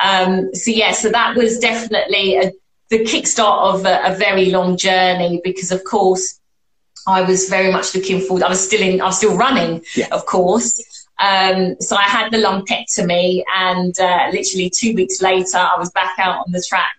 Um, 0.00 0.54
so 0.54 0.70
yeah, 0.70 0.92
so 0.92 1.10
that 1.10 1.36
was 1.36 1.58
definitely 1.58 2.36
a, 2.36 2.52
the 2.90 3.00
kickstart 3.00 3.74
of 3.74 3.86
a, 3.86 4.12
a 4.12 4.16
very 4.16 4.50
long 4.50 4.76
journey 4.76 5.40
because 5.42 5.72
of 5.72 5.82
course 5.84 6.38
I 7.06 7.22
was 7.22 7.48
very 7.48 7.72
much 7.72 7.94
looking 7.94 8.20
forward. 8.20 8.44
I 8.44 8.48
was 8.48 8.64
still 8.64 8.82
in, 8.82 9.00
I 9.00 9.06
was 9.06 9.16
still 9.16 9.36
running, 9.36 9.84
yeah. 9.96 10.08
of 10.12 10.26
course. 10.26 10.80
Um, 11.18 11.76
so 11.80 11.96
I 11.96 12.02
had 12.02 12.30
the 12.30 12.38
lumpectomy, 12.38 13.42
and 13.56 13.98
uh, 13.98 14.28
literally 14.32 14.70
two 14.70 14.94
weeks 14.94 15.20
later, 15.20 15.58
I 15.58 15.76
was 15.78 15.90
back 15.90 16.18
out 16.18 16.44
on 16.46 16.52
the 16.52 16.64
track 16.68 16.94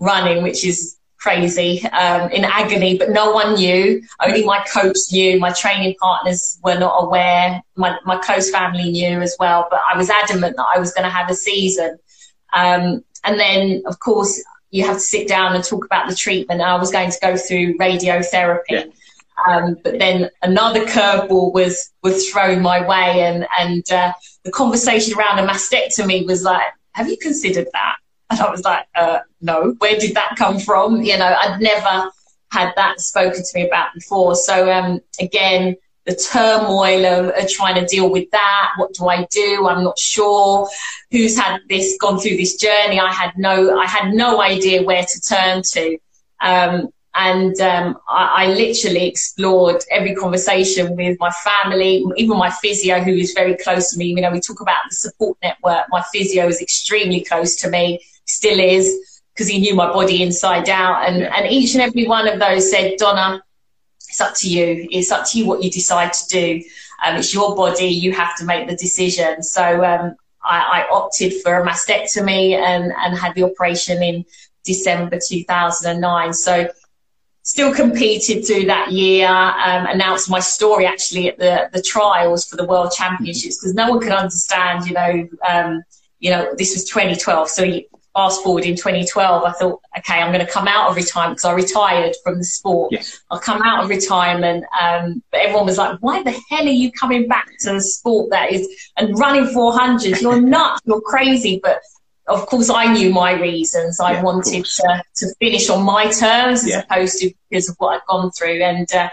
running, 0.00 0.42
which 0.42 0.64
is 0.64 0.98
crazy, 1.18 1.82
um, 1.86 2.30
in 2.30 2.44
agony. 2.44 2.98
But 2.98 3.10
no 3.10 3.32
one 3.32 3.54
knew. 3.54 4.02
Only 4.20 4.44
my 4.44 4.62
coach 4.70 4.98
knew. 5.10 5.38
My 5.40 5.52
training 5.52 5.94
partners 5.98 6.58
were 6.62 6.78
not 6.78 7.04
aware. 7.04 7.62
My, 7.76 7.98
my 8.04 8.18
close 8.18 8.50
family 8.50 8.90
knew 8.90 9.20
as 9.22 9.34
well. 9.38 9.66
But 9.70 9.80
I 9.90 9.96
was 9.96 10.10
adamant 10.10 10.56
that 10.56 10.66
I 10.74 10.78
was 10.78 10.92
going 10.92 11.04
to 11.04 11.10
have 11.10 11.30
a 11.30 11.34
season. 11.34 11.98
Um, 12.52 13.02
and 13.24 13.40
then, 13.40 13.82
of 13.86 13.98
course, 13.98 14.42
you 14.70 14.84
have 14.84 14.96
to 14.96 15.00
sit 15.00 15.26
down 15.26 15.54
and 15.54 15.64
talk 15.64 15.86
about 15.86 16.10
the 16.10 16.14
treatment. 16.14 16.60
I 16.60 16.76
was 16.76 16.92
going 16.92 17.10
to 17.10 17.18
go 17.22 17.36
through 17.36 17.78
radiotherapy. 17.78 18.60
Yeah 18.68 18.84
um, 19.46 19.76
but 19.82 19.98
then 19.98 20.30
another 20.42 20.84
curveball 20.84 21.52
was 21.52 21.90
was 22.02 22.28
thrown 22.28 22.62
my 22.62 22.86
way, 22.86 23.22
and 23.22 23.46
and 23.58 23.90
uh, 23.90 24.12
the 24.44 24.50
conversation 24.50 25.18
around 25.18 25.38
a 25.38 25.46
mastectomy 25.46 26.26
was 26.26 26.42
like, 26.42 26.66
"Have 26.92 27.08
you 27.08 27.16
considered 27.16 27.68
that?" 27.72 27.96
And 28.30 28.40
I 28.40 28.50
was 28.50 28.64
like, 28.64 28.86
uh, 28.94 29.20
"No. 29.40 29.74
Where 29.78 29.98
did 29.98 30.14
that 30.14 30.36
come 30.36 30.58
from?" 30.58 31.02
You 31.02 31.18
know, 31.18 31.36
I'd 31.38 31.60
never 31.60 32.10
had 32.50 32.72
that 32.76 33.00
spoken 33.00 33.42
to 33.42 33.50
me 33.54 33.66
about 33.66 33.88
before. 33.94 34.34
So 34.36 34.72
um, 34.72 35.00
again, 35.20 35.76
the 36.06 36.14
turmoil 36.14 37.04
of, 37.06 37.26
of, 37.34 37.50
trying 37.50 37.74
to 37.74 37.86
deal 37.86 38.10
with 38.10 38.30
that. 38.30 38.72
What 38.76 38.92
do 38.94 39.08
I 39.08 39.26
do? 39.30 39.66
I'm 39.68 39.82
not 39.82 39.98
sure. 39.98 40.68
Who's 41.10 41.36
had 41.36 41.60
this, 41.68 41.96
gone 42.00 42.18
through 42.18 42.36
this 42.36 42.56
journey? 42.56 43.00
I 43.00 43.10
had 43.10 43.32
no, 43.36 43.78
I 43.78 43.86
had 43.86 44.12
no 44.14 44.40
idea 44.40 44.82
where 44.82 45.04
to 45.04 45.20
turn 45.20 45.62
to. 45.72 45.98
Um, 46.40 46.88
and 47.14 47.58
um, 47.60 47.96
I, 48.08 48.44
I, 48.44 48.46
literally 48.54 49.06
explored 49.06 49.82
every 49.90 50.16
conversation 50.16 50.96
with 50.96 51.16
my 51.20 51.30
family, 51.30 52.04
even 52.16 52.36
my 52.36 52.50
physio, 52.50 53.00
who 53.00 53.12
is 53.12 53.32
very 53.32 53.56
close 53.56 53.92
to 53.92 53.98
me. 53.98 54.06
You 54.06 54.20
know, 54.20 54.32
we 54.32 54.40
talk 54.40 54.60
about 54.60 54.78
the 54.88 54.96
support 54.96 55.38
network. 55.40 55.86
My 55.90 56.02
physio 56.12 56.48
is 56.48 56.60
extremely 56.60 57.22
close 57.22 57.54
to 57.56 57.70
me, 57.70 58.00
still 58.24 58.58
is, 58.58 59.22
because 59.32 59.48
he 59.48 59.60
knew 59.60 59.76
my 59.76 59.92
body 59.92 60.24
inside 60.24 60.68
out. 60.68 61.08
And, 61.08 61.22
and 61.22 61.46
each 61.46 61.74
and 61.74 61.82
every 61.82 62.06
one 62.08 62.26
of 62.26 62.40
those 62.40 62.68
said, 62.68 62.96
Donna, 62.98 63.44
it's 64.08 64.20
up 64.20 64.34
to 64.38 64.50
you. 64.50 64.88
It's 64.90 65.12
up 65.12 65.24
to 65.28 65.38
you 65.38 65.46
what 65.46 65.62
you 65.62 65.70
decide 65.70 66.12
to 66.12 66.28
do. 66.28 66.62
Um, 67.04 67.16
it's 67.16 67.32
your 67.32 67.54
body. 67.54 67.86
You 67.86 68.12
have 68.12 68.36
to 68.38 68.44
make 68.44 68.68
the 68.68 68.76
decision. 68.76 69.42
So 69.44 69.84
um, 69.84 70.16
I, 70.42 70.82
I 70.82 70.86
opted 70.90 71.34
for 71.42 71.60
a 71.60 71.66
mastectomy 71.66 72.54
and, 72.54 72.92
and 72.92 73.16
had 73.16 73.36
the 73.36 73.44
operation 73.44 74.02
in 74.02 74.24
December 74.64 75.20
2009. 75.24 76.32
So 76.32 76.68
still 77.44 77.74
competed 77.74 78.46
through 78.46 78.64
that 78.64 78.90
year, 78.90 79.28
um, 79.28 79.86
announced 79.86 80.30
my 80.30 80.40
story 80.40 80.86
actually 80.86 81.28
at 81.28 81.38
the, 81.38 81.68
the 81.72 81.82
trials 81.82 82.46
for 82.46 82.56
the 82.56 82.64
World 82.64 82.90
Championships 82.96 83.58
because 83.58 83.74
no 83.74 83.90
one 83.90 84.00
could 84.00 84.12
understand, 84.12 84.86
you 84.86 84.94
know, 84.94 85.28
um, 85.46 85.82
you 86.20 86.30
know, 86.30 86.54
this 86.56 86.72
was 86.72 86.84
2012. 86.86 87.50
So 87.50 87.80
fast 88.14 88.42
forward 88.42 88.64
in 88.64 88.76
2012, 88.76 89.44
I 89.44 89.52
thought, 89.52 89.80
okay, 89.98 90.20
I'm 90.20 90.32
going 90.32 90.44
to 90.44 90.50
come 90.50 90.66
out 90.66 90.88
of 90.88 90.96
retirement 90.96 91.36
because 91.36 91.44
I 91.44 91.52
retired 91.52 92.14
from 92.24 92.38
the 92.38 92.44
sport. 92.44 92.92
Yes. 92.92 93.20
I'll 93.30 93.40
come 93.40 93.60
out 93.60 93.84
of 93.84 93.90
retirement. 93.90 94.64
Um, 94.80 95.22
but 95.30 95.40
everyone 95.40 95.66
was 95.66 95.76
like, 95.76 95.98
why 96.00 96.22
the 96.22 96.34
hell 96.48 96.66
are 96.66 96.70
you 96.70 96.90
coming 96.92 97.28
back 97.28 97.50
to 97.60 97.74
the 97.74 97.80
sport 97.82 98.30
that 98.30 98.52
is 98.52 98.66
and 98.96 99.18
running 99.18 99.52
400? 99.52 100.20
You're 100.22 100.40
nuts. 100.40 100.80
You're 100.86 101.02
crazy. 101.02 101.60
But 101.62 101.80
of 102.26 102.46
course, 102.46 102.70
I 102.70 102.92
knew 102.92 103.10
my 103.12 103.32
reasons. 103.32 104.00
I 104.00 104.12
yeah, 104.12 104.22
wanted 104.22 104.64
to, 104.64 105.02
to 105.16 105.34
finish 105.40 105.68
on 105.68 105.84
my 105.84 106.04
terms 106.04 106.66
yeah. 106.66 106.78
as 106.78 106.84
opposed 106.84 107.18
to 107.18 107.32
because 107.50 107.68
of 107.68 107.76
what 107.78 107.94
I'd 107.94 108.06
gone 108.08 108.30
through. 108.30 108.62
And 108.62 108.92
uh, 108.92 109.10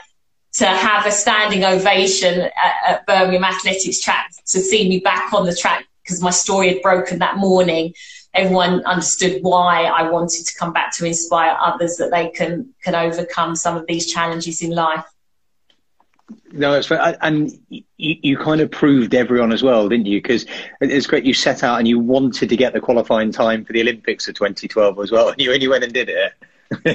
to 0.53 0.65
have 0.65 1.05
a 1.05 1.11
standing 1.11 1.63
ovation 1.63 2.41
at, 2.41 2.51
at, 2.87 3.05
Birmingham 3.05 3.43
Athletics 3.43 3.99
track 3.99 4.31
to 4.47 4.59
see 4.59 4.87
me 4.87 4.99
back 4.99 5.33
on 5.33 5.45
the 5.45 5.55
track 5.55 5.85
because 6.03 6.21
my 6.21 6.29
story 6.29 6.73
had 6.73 6.81
broken 6.81 7.19
that 7.19 7.37
morning. 7.37 7.93
Everyone 8.33 8.83
understood 8.85 9.39
why 9.41 9.83
I 9.85 10.09
wanted 10.09 10.45
to 10.45 10.55
come 10.57 10.71
back 10.71 10.95
to 10.95 11.05
inspire 11.05 11.57
others 11.59 11.97
that 11.97 12.11
they 12.11 12.29
can 12.29 12.73
can 12.81 12.95
overcome 12.95 13.55
some 13.57 13.75
of 13.75 13.85
these 13.87 14.11
challenges 14.11 14.61
in 14.61 14.71
life. 14.71 15.03
No, 16.51 16.71
that's 16.73 16.87
fair. 16.87 17.17
And 17.21 17.51
you, 17.69 17.83
you 17.97 18.37
kind 18.37 18.61
of 18.61 18.71
proved 18.71 19.13
everyone 19.13 19.51
as 19.51 19.63
well, 19.63 19.87
didn't 19.89 20.05
you? 20.05 20.21
Because 20.21 20.45
it's 20.81 21.07
great 21.07 21.25
you 21.25 21.33
set 21.33 21.63
out 21.63 21.79
and 21.79 21.87
you 21.87 21.99
wanted 21.99 22.49
to 22.49 22.57
get 22.57 22.73
the 22.73 22.81
qualifying 22.81 23.31
time 23.31 23.65
for 23.65 23.73
the 23.73 23.81
Olympics 23.81 24.27
of 24.27 24.35
2012 24.35 24.99
as 24.99 25.11
well, 25.11 25.29
and 25.29 25.39
you 25.39 25.53
only 25.53 25.67
went 25.67 25.83
and 25.83 25.93
did 25.93 26.09
it. 26.09 26.33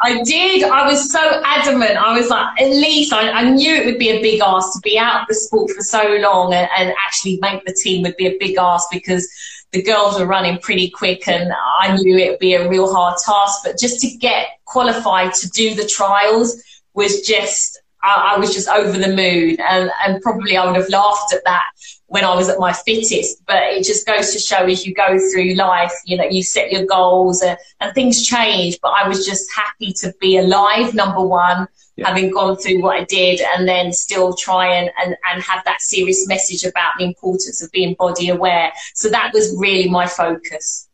I 0.00 0.22
did. 0.22 0.62
I 0.62 0.86
was 0.86 1.10
so 1.10 1.42
adamant. 1.44 1.96
I 1.96 2.16
was 2.16 2.28
like, 2.28 2.60
at 2.60 2.70
least 2.70 3.12
I, 3.12 3.30
I, 3.30 3.50
knew 3.50 3.74
it 3.74 3.86
would 3.86 3.98
be 3.98 4.10
a 4.10 4.22
big 4.22 4.40
ask 4.40 4.72
to 4.72 4.80
be 4.84 4.96
out 4.96 5.22
of 5.22 5.26
the 5.28 5.34
sport 5.34 5.72
for 5.72 5.82
so 5.82 6.16
long 6.20 6.54
and, 6.54 6.68
and 6.78 6.94
actually 7.04 7.38
make 7.42 7.64
the 7.64 7.74
team 7.74 8.02
would 8.02 8.16
be 8.16 8.26
a 8.26 8.38
big 8.38 8.56
ask 8.56 8.88
because 8.92 9.28
the 9.72 9.82
girls 9.82 10.18
were 10.18 10.26
running 10.26 10.58
pretty 10.58 10.90
quick 10.90 11.26
and 11.26 11.52
I 11.80 11.96
knew 11.96 12.16
it 12.16 12.30
would 12.30 12.38
be 12.38 12.54
a 12.54 12.68
real 12.68 12.92
hard 12.94 13.16
task. 13.18 13.62
But 13.64 13.78
just 13.78 14.00
to 14.02 14.16
get 14.16 14.46
qualified 14.64 15.34
to 15.34 15.50
do 15.50 15.74
the 15.74 15.86
trials 15.86 16.62
was 16.94 17.22
just, 17.22 17.80
I, 18.04 18.34
I 18.34 18.38
was 18.38 18.52
just 18.52 18.68
over 18.68 18.98
the 18.98 19.08
moon. 19.08 19.56
And, 19.60 19.90
and 20.04 20.22
probably 20.22 20.56
I 20.56 20.66
would 20.66 20.76
have 20.76 20.88
laughed 20.88 21.32
at 21.32 21.42
that 21.44 21.64
when 22.06 22.24
I 22.24 22.34
was 22.34 22.48
at 22.48 22.58
my 22.58 22.72
fittest. 22.72 23.44
But 23.46 23.62
it 23.64 23.84
just 23.84 24.06
goes 24.06 24.32
to 24.32 24.38
show 24.38 24.64
as 24.66 24.86
you 24.86 24.94
go 24.94 25.18
through 25.32 25.54
life, 25.54 25.92
you 26.04 26.16
know, 26.16 26.24
you 26.24 26.42
set 26.42 26.70
your 26.70 26.84
goals 26.86 27.42
and, 27.42 27.56
and 27.80 27.94
things 27.94 28.26
change. 28.26 28.78
But 28.82 28.92
I 28.96 29.08
was 29.08 29.26
just 29.26 29.50
happy 29.54 29.92
to 29.94 30.14
be 30.20 30.36
alive, 30.36 30.94
number 30.94 31.22
one, 31.22 31.66
yeah. 31.96 32.08
having 32.08 32.30
gone 32.30 32.56
through 32.56 32.82
what 32.82 33.00
I 33.00 33.04
did, 33.04 33.40
and 33.40 33.66
then 33.66 33.92
still 33.92 34.34
try 34.34 34.74
and, 34.74 34.90
and, 35.02 35.16
and 35.32 35.42
have 35.42 35.64
that 35.64 35.80
serious 35.80 36.28
message 36.28 36.64
about 36.64 36.92
the 36.98 37.04
importance 37.04 37.62
of 37.62 37.72
being 37.72 37.94
body 37.94 38.28
aware. 38.28 38.72
So 38.94 39.08
that 39.08 39.32
was 39.32 39.56
really 39.58 39.88
my 39.88 40.06
focus. 40.06 40.88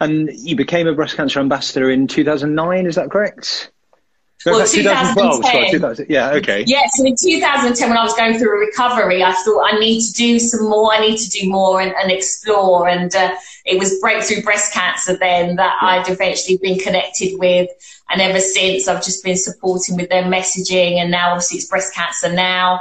And 0.00 0.30
you 0.32 0.56
became 0.56 0.86
a 0.86 0.94
breast 0.94 1.16
cancer 1.16 1.40
ambassador 1.40 1.90
in 1.90 2.06
2009, 2.06 2.86
is 2.86 2.94
that 2.94 3.10
correct? 3.10 3.70
Well, 4.46 4.66
2010. 4.66 5.70
2000, 5.72 6.06
yeah, 6.08 6.30
okay. 6.32 6.64
Yeah, 6.66 6.82
so 6.92 7.04
in 7.04 7.14
2010, 7.20 7.88
when 7.88 7.98
I 7.98 8.02
was 8.02 8.14
going 8.14 8.38
through 8.38 8.56
a 8.56 8.66
recovery, 8.66 9.22
I 9.22 9.32
thought 9.32 9.72
I 9.72 9.78
need 9.78 10.02
to 10.06 10.12
do 10.12 10.38
some 10.38 10.68
more. 10.68 10.92
I 10.92 11.00
need 11.00 11.18
to 11.18 11.30
do 11.30 11.48
more 11.48 11.80
and, 11.80 11.94
and 11.94 12.10
explore. 12.10 12.88
And 12.88 13.14
uh, 13.14 13.34
it 13.64 13.78
was 13.78 13.98
breakthrough 14.00 14.42
breast 14.42 14.72
cancer 14.72 15.16
then 15.16 15.56
that 15.56 15.78
yeah. 15.80 15.88
I'd 15.88 16.08
eventually 16.08 16.58
been 16.58 16.78
connected 16.78 17.38
with. 17.38 17.70
And 18.10 18.20
ever 18.20 18.38
since, 18.38 18.86
I've 18.86 19.02
just 19.02 19.24
been 19.24 19.36
supporting 19.36 19.96
with 19.96 20.10
their 20.10 20.24
messaging. 20.24 20.96
And 21.00 21.10
now, 21.10 21.30
obviously, 21.30 21.58
it's 21.58 21.66
breast 21.66 21.94
cancer 21.94 22.30
now, 22.30 22.74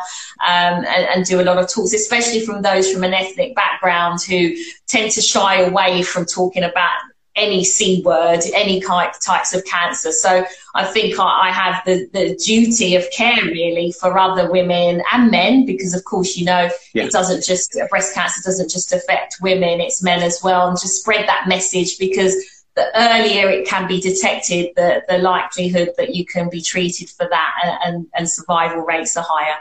um, 0.45 0.84
and, 0.86 0.88
and 0.88 1.26
do 1.26 1.39
a 1.39 1.43
lot 1.43 1.58
of 1.58 1.69
talks, 1.69 1.93
especially 1.93 2.45
from 2.45 2.62
those 2.62 2.91
from 2.91 3.04
an 3.06 3.13
ethnic 3.13 3.56
background 3.56 4.21
who 4.21 4.54
tend 4.88 5.12
to 5.12 5.21
shy 5.21 5.62
away 5.62 6.04
from 6.04 6.26
talking 6.26 6.63
about 6.63 6.99
any 7.36 7.63
C 7.63 8.02
word, 8.04 8.41
any 8.54 8.80
types 8.80 9.54
of 9.54 9.65
cancer. 9.65 10.12
So 10.12 10.46
I 10.76 10.86
think 10.86 11.15
I, 11.19 11.52
have 11.52 11.84
the, 11.86 12.08
the 12.13 12.36
duty 12.36 12.96
of 12.96 13.10
care 13.12 13.43
really 13.43 13.91
for 13.91 14.17
other 14.17 14.52
women 14.52 15.02
and 15.12 15.32
men, 15.32 15.65
because 15.65 15.93
of 15.93 16.04
course, 16.04 16.38
you 16.38 16.46
know, 16.46 16.69
yeah. 16.93 17.04
it 17.04 17.12
doesn't 17.12 17.43
just, 17.43 17.78
breast 17.89 18.13
cancer 18.13 18.41
doesn't 18.43 18.69
just 18.69 18.93
affect 18.93 19.38
women, 19.41 19.82
it's 19.82 20.04
men 20.04 20.22
as 20.22 20.41
well. 20.43 20.67
And 20.67 20.80
just 20.80 21.02
spread 21.02 21.28
that 21.28 21.48
message 21.48 21.98
because 21.98 22.36
the 22.76 22.86
earlier 22.96 23.50
it 23.50 23.67
can 23.67 23.88
be 23.88 24.00
detected, 24.00 24.72
the, 24.76 25.04
the 25.08 25.19
likelihood 25.19 25.91
that 25.98 26.15
you 26.15 26.26
can 26.26 26.50
be 26.50 26.62
treated 26.62 27.10
for 27.10 27.28
that 27.30 27.54
and, 27.63 27.78
and, 27.84 28.08
and 28.15 28.30
survival 28.30 28.82
rates 28.82 29.15
are 29.17 29.26
higher 29.28 29.56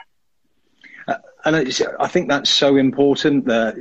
and 1.45 1.57
I 1.99 2.07
think 2.09 2.29
that's 2.29 2.51
so 2.51 2.77
important 2.77 3.47
that 3.47 3.75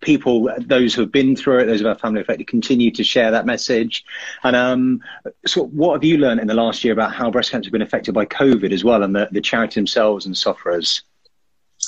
people, 0.00 0.48
those 0.58 0.94
who 0.94 1.02
have 1.02 1.12
been 1.12 1.36
through 1.36 1.60
it, 1.60 1.66
those 1.66 1.80
who 1.80 1.86
have 1.86 2.00
family 2.00 2.20
affected, 2.20 2.46
continue 2.46 2.90
to 2.92 3.04
share 3.04 3.30
that 3.30 3.44
message. 3.44 4.04
And 4.44 4.56
um, 4.56 5.02
so, 5.46 5.66
what 5.66 5.94
have 5.94 6.04
you 6.04 6.18
learned 6.18 6.40
in 6.40 6.46
the 6.46 6.54
last 6.54 6.84
year 6.84 6.92
about 6.92 7.12
how 7.12 7.30
breast 7.30 7.50
cancer 7.50 7.66
has 7.66 7.72
been 7.72 7.82
affected 7.82 8.14
by 8.14 8.24
COVID 8.26 8.72
as 8.72 8.82
well, 8.82 9.02
and 9.02 9.14
the, 9.14 9.28
the 9.30 9.40
charity 9.40 9.80
themselves 9.80 10.26
and 10.26 10.36
sufferers? 10.36 11.02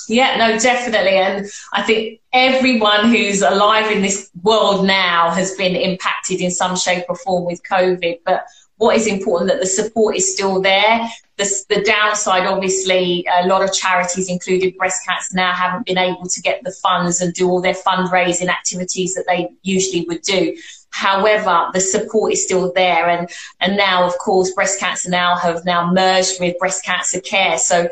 Yeah, 0.07 0.35
no, 0.37 0.59
definitely. 0.59 1.17
And 1.17 1.47
I 1.73 1.81
think 1.81 2.21
everyone 2.31 3.09
who's 3.09 3.41
alive 3.41 3.91
in 3.91 4.01
this 4.01 4.29
world 4.43 4.85
now 4.85 5.31
has 5.31 5.55
been 5.55 5.75
impacted 5.75 6.41
in 6.41 6.51
some 6.51 6.75
shape 6.75 7.05
or 7.09 7.15
form 7.15 7.45
with 7.45 7.63
COVID. 7.63 8.19
But 8.25 8.45
what 8.77 8.95
is 8.95 9.07
important 9.07 9.49
that 9.49 9.59
the 9.59 9.65
support 9.65 10.15
is 10.15 10.33
still 10.33 10.61
there. 10.61 11.07
The, 11.37 11.49
the 11.69 11.81
downside, 11.81 12.45
obviously, 12.45 13.25
a 13.41 13.47
lot 13.47 13.63
of 13.63 13.73
charities, 13.73 14.29
including 14.29 14.75
breast 14.77 15.05
cancer, 15.05 15.35
now 15.35 15.53
haven't 15.53 15.85
been 15.85 15.97
able 15.97 16.27
to 16.27 16.41
get 16.41 16.63
the 16.63 16.71
funds 16.71 17.21
and 17.21 17.33
do 17.33 17.49
all 17.49 17.61
their 17.61 17.73
fundraising 17.73 18.47
activities 18.47 19.13
that 19.15 19.25
they 19.27 19.49
usually 19.63 20.05
would 20.07 20.21
do. 20.21 20.55
However, 20.91 21.69
the 21.73 21.81
support 21.81 22.31
is 22.33 22.43
still 22.43 22.71
there, 22.73 23.09
and 23.09 23.29
and 23.59 23.75
now, 23.75 24.05
of 24.05 24.17
course, 24.17 24.51
breast 24.51 24.79
cancer 24.79 25.09
now 25.09 25.35
have 25.35 25.65
now 25.65 25.91
merged 25.91 26.39
with 26.39 26.57
breast 26.57 26.85
cancer 26.85 27.19
care. 27.19 27.57
So 27.57 27.89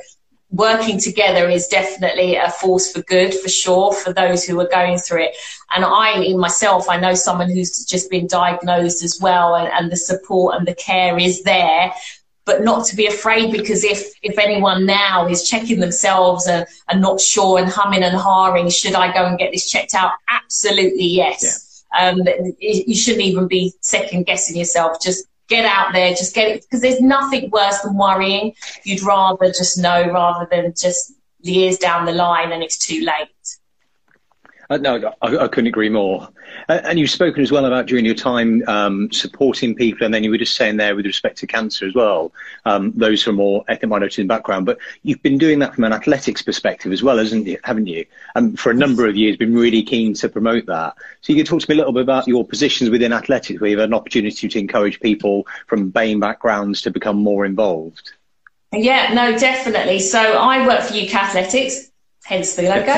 working 0.53 0.99
together 0.99 1.49
is 1.49 1.67
definitely 1.67 2.35
a 2.35 2.49
force 2.49 2.91
for 2.91 3.01
good 3.01 3.33
for 3.33 3.49
sure 3.49 3.91
for 3.91 4.13
those 4.13 4.45
who 4.45 4.59
are 4.59 4.67
going 4.67 4.97
through 4.97 5.23
it 5.23 5.35
and 5.75 5.83
i 5.83 6.19
in 6.19 6.39
myself 6.39 6.87
i 6.89 6.97
know 6.97 7.15
someone 7.15 7.49
who's 7.49 7.83
just 7.85 8.09
been 8.09 8.27
diagnosed 8.27 9.03
as 9.03 9.19
well 9.19 9.55
and, 9.55 9.67
and 9.69 9.91
the 9.91 9.97
support 9.97 10.55
and 10.55 10.67
the 10.67 10.75
care 10.75 11.17
is 11.17 11.41
there 11.43 11.91
but 12.45 12.61
not 12.61 12.85
to 12.85 12.95
be 12.95 13.07
afraid 13.07 13.51
because 13.51 13.83
if 13.83 14.13
if 14.21 14.37
anyone 14.37 14.85
now 14.85 15.27
is 15.27 15.49
checking 15.49 15.79
themselves 15.79 16.45
and, 16.45 16.67
and 16.87 17.01
not 17.01 17.19
sure 17.19 17.57
and 17.57 17.69
humming 17.69 18.03
and 18.03 18.15
hawing 18.15 18.69
should 18.69 18.93
i 18.93 19.11
go 19.11 19.25
and 19.25 19.39
get 19.39 19.51
this 19.51 19.69
checked 19.69 19.95
out 19.95 20.11
absolutely 20.29 21.05
yes 21.05 21.41
yeah. 21.43 21.69
Um, 21.95 22.21
you 22.59 22.95
shouldn't 22.95 23.23
even 23.23 23.47
be 23.47 23.71
second 23.81 24.25
guessing 24.25 24.57
yourself. 24.57 24.99
Just 24.99 25.27
get 25.53 25.65
out 25.65 25.93
there, 25.93 26.09
just 26.11 26.33
get 26.33 26.47
it, 26.47 26.61
because 26.61 26.81
there's 26.81 27.01
nothing 27.01 27.49
worse 27.51 27.79
than 27.81 27.95
worrying. 27.95 28.53
You'd 28.83 29.03
rather 29.03 29.47
just 29.47 29.77
know 29.77 30.09
rather 30.09 30.47
than 30.49 30.73
just 30.75 31.13
years 31.41 31.77
down 31.77 32.05
the 32.05 32.11
line 32.11 32.51
and 32.51 32.63
it's 32.63 32.77
too 32.77 33.01
late. 33.05 33.27
Uh, 34.69 34.77
no, 34.77 35.13
I, 35.21 35.37
I, 35.37 35.47
couldn't 35.49 35.67
agree 35.67 35.89
more. 35.89 36.29
And 36.69 36.99
you've 36.99 37.09
spoken 37.09 37.41
as 37.41 37.51
well 37.51 37.65
about 37.65 37.87
during 37.87 38.05
your 38.05 38.15
time 38.15 38.63
um, 38.67 39.11
supporting 39.11 39.75
people, 39.75 40.05
and 40.05 40.13
then 40.13 40.23
you 40.23 40.31
were 40.31 40.37
just 40.37 40.55
saying 40.55 40.77
there 40.77 40.95
with 40.95 41.05
respect 41.05 41.37
to 41.39 41.47
cancer 41.47 41.85
as 41.85 41.93
well, 41.93 42.31
um, 42.65 42.91
those 42.95 43.27
are 43.27 43.33
more 43.33 43.63
ethnic 43.67 43.89
minorities 43.89 44.19
in 44.19 44.27
background. 44.27 44.65
But 44.65 44.79
you've 45.03 45.21
been 45.21 45.37
doing 45.37 45.59
that 45.59 45.75
from 45.75 45.83
an 45.83 45.93
athletics 45.93 46.41
perspective 46.41 46.91
as 46.91 47.03
well, 47.03 47.17
hasn't 47.17 47.47
you, 47.47 47.57
haven't 47.63 47.87
you? 47.87 48.05
And 48.35 48.59
for 48.59 48.71
a 48.71 48.75
number 48.75 49.07
of 49.07 49.15
years, 49.15 49.37
been 49.37 49.53
really 49.53 49.83
keen 49.83 50.13
to 50.15 50.29
promote 50.29 50.65
that. 50.67 50.95
So 51.21 51.33
you 51.33 51.39
could 51.39 51.47
talk 51.47 51.61
to 51.61 51.69
me 51.69 51.75
a 51.75 51.77
little 51.77 51.93
bit 51.93 52.03
about 52.03 52.27
your 52.27 52.45
positions 52.45 52.89
within 52.89 53.13
athletics, 53.13 53.59
where 53.59 53.69
you've 53.69 53.79
had 53.79 53.89
an 53.89 53.93
opportunity 53.93 54.47
to 54.47 54.59
encourage 54.59 54.99
people 54.99 55.45
from 55.67 55.91
BAME 55.91 56.19
backgrounds 56.19 56.81
to 56.83 56.91
become 56.91 57.17
more 57.17 57.45
involved. 57.45 58.13
Yeah, 58.71 59.13
no, 59.13 59.37
definitely. 59.37 59.99
So 59.99 60.19
I 60.19 60.65
work 60.65 60.81
for 60.81 60.95
UK 60.95 61.13
Athletics 61.13 61.91
hence 62.25 62.55
the 62.55 62.63
logo. 62.63 62.93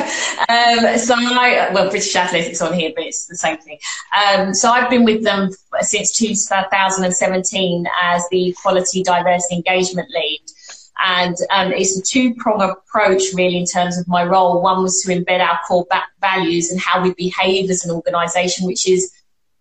Um, 0.47 0.97
so 0.97 1.15
I, 1.15 1.69
well, 1.73 1.89
British 1.89 2.15
Athletics 2.15 2.61
on 2.61 2.73
here, 2.73 2.91
but 2.95 3.05
it's 3.05 3.25
the 3.25 3.35
same 3.35 3.57
thing. 3.57 3.79
Um, 4.15 4.53
so 4.53 4.69
I've 4.69 4.89
been 4.89 5.05
with 5.05 5.23
them 5.23 5.49
since 5.81 6.15
2017 6.17 7.88
as 8.03 8.23
the 8.29 8.49
Equality 8.49 9.03
Diversity 9.03 9.55
Engagement 9.55 10.09
Lead. 10.11 10.41
And 10.97 11.35
um, 11.51 11.73
it's 11.73 11.97
a 11.97 12.01
two-prong 12.01 12.61
approach, 12.61 13.23
really, 13.33 13.57
in 13.57 13.65
terms 13.65 13.97
of 13.97 14.07
my 14.07 14.23
role. 14.23 14.61
One 14.61 14.81
was 14.81 15.01
to 15.01 15.13
embed 15.13 15.41
our 15.41 15.59
core 15.67 15.85
values 16.21 16.71
and 16.71 16.79
how 16.79 17.01
we 17.01 17.13
behave 17.13 17.69
as 17.69 17.83
an 17.83 17.91
organisation, 17.91 18.65
which 18.65 18.88
is 18.88 19.11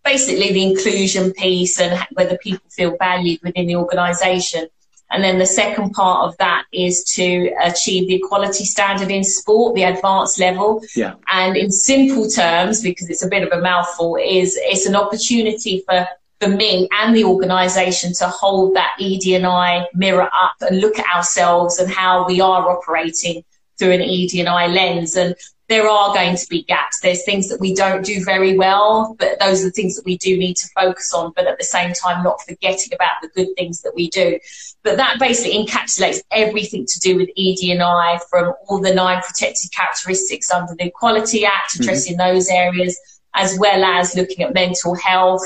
basically 0.04 0.52
the 0.52 0.62
inclusion 0.62 1.32
piece 1.32 1.80
and 1.80 2.06
whether 2.12 2.38
people 2.38 2.64
feel 2.70 2.96
valued 2.98 3.40
within 3.42 3.66
the 3.66 3.76
organisation. 3.76 4.68
And 5.14 5.22
then 5.22 5.38
the 5.38 5.46
second 5.46 5.92
part 5.92 6.28
of 6.28 6.36
that 6.38 6.64
is 6.72 7.04
to 7.14 7.54
achieve 7.62 8.08
the 8.08 8.16
equality 8.16 8.64
standard 8.64 9.12
in 9.12 9.22
sport, 9.22 9.76
the 9.76 9.84
advanced 9.84 10.40
level. 10.40 10.82
Yeah. 10.96 11.14
And 11.28 11.56
in 11.56 11.70
simple 11.70 12.28
terms, 12.28 12.82
because 12.82 13.08
it's 13.08 13.24
a 13.24 13.28
bit 13.28 13.44
of 13.44 13.56
a 13.56 13.62
mouthful, 13.62 14.16
is 14.16 14.58
it's 14.60 14.86
an 14.86 14.96
opportunity 14.96 15.84
for 15.86 16.08
for 16.40 16.48
me 16.48 16.88
and 16.92 17.14
the 17.14 17.24
organisation 17.24 18.12
to 18.12 18.28
hold 18.28 18.74
that 18.74 18.94
ED&I 19.00 19.86
mirror 19.94 20.28
up 20.42 20.56
and 20.60 20.80
look 20.80 20.98
at 20.98 21.16
ourselves 21.16 21.78
and 21.78 21.90
how 21.90 22.26
we 22.26 22.40
are 22.40 22.68
operating 22.68 23.44
through 23.78 23.92
an 23.92 24.02
ED&I 24.02 24.66
lens. 24.66 25.16
And 25.16 25.34
there 25.68 25.88
are 25.88 26.12
going 26.12 26.36
to 26.36 26.46
be 26.48 26.62
gaps. 26.62 27.00
There's 27.00 27.24
things 27.24 27.48
that 27.48 27.60
we 27.60 27.74
don't 27.74 28.04
do 28.04 28.22
very 28.22 28.56
well, 28.56 29.16
but 29.18 29.40
those 29.40 29.62
are 29.62 29.66
the 29.66 29.72
things 29.72 29.96
that 29.96 30.04
we 30.04 30.18
do 30.18 30.36
need 30.36 30.56
to 30.56 30.68
focus 30.68 31.14
on, 31.14 31.32
but 31.34 31.46
at 31.46 31.58
the 31.58 31.64
same 31.64 31.94
time, 31.94 32.22
not 32.22 32.42
forgetting 32.42 32.92
about 32.92 33.22
the 33.22 33.28
good 33.28 33.48
things 33.56 33.80
that 33.82 33.94
we 33.94 34.10
do. 34.10 34.38
But 34.82 34.98
that 34.98 35.18
basically 35.18 35.64
encapsulates 35.64 36.20
everything 36.30 36.84
to 36.86 37.00
do 37.00 37.16
with 37.16 37.30
ED&I 37.36 38.20
from 38.28 38.52
all 38.68 38.80
the 38.80 38.94
nine 38.94 39.22
protected 39.22 39.72
characteristics 39.72 40.50
under 40.50 40.74
the 40.74 40.86
Equality 40.86 41.46
Act, 41.46 41.72
mm-hmm. 41.72 41.82
addressing 41.82 42.18
mm-hmm. 42.18 42.34
those 42.34 42.48
areas, 42.50 42.98
as 43.34 43.58
well 43.58 43.84
as 43.84 44.14
looking 44.14 44.44
at 44.44 44.52
mental 44.52 44.94
health 44.94 45.42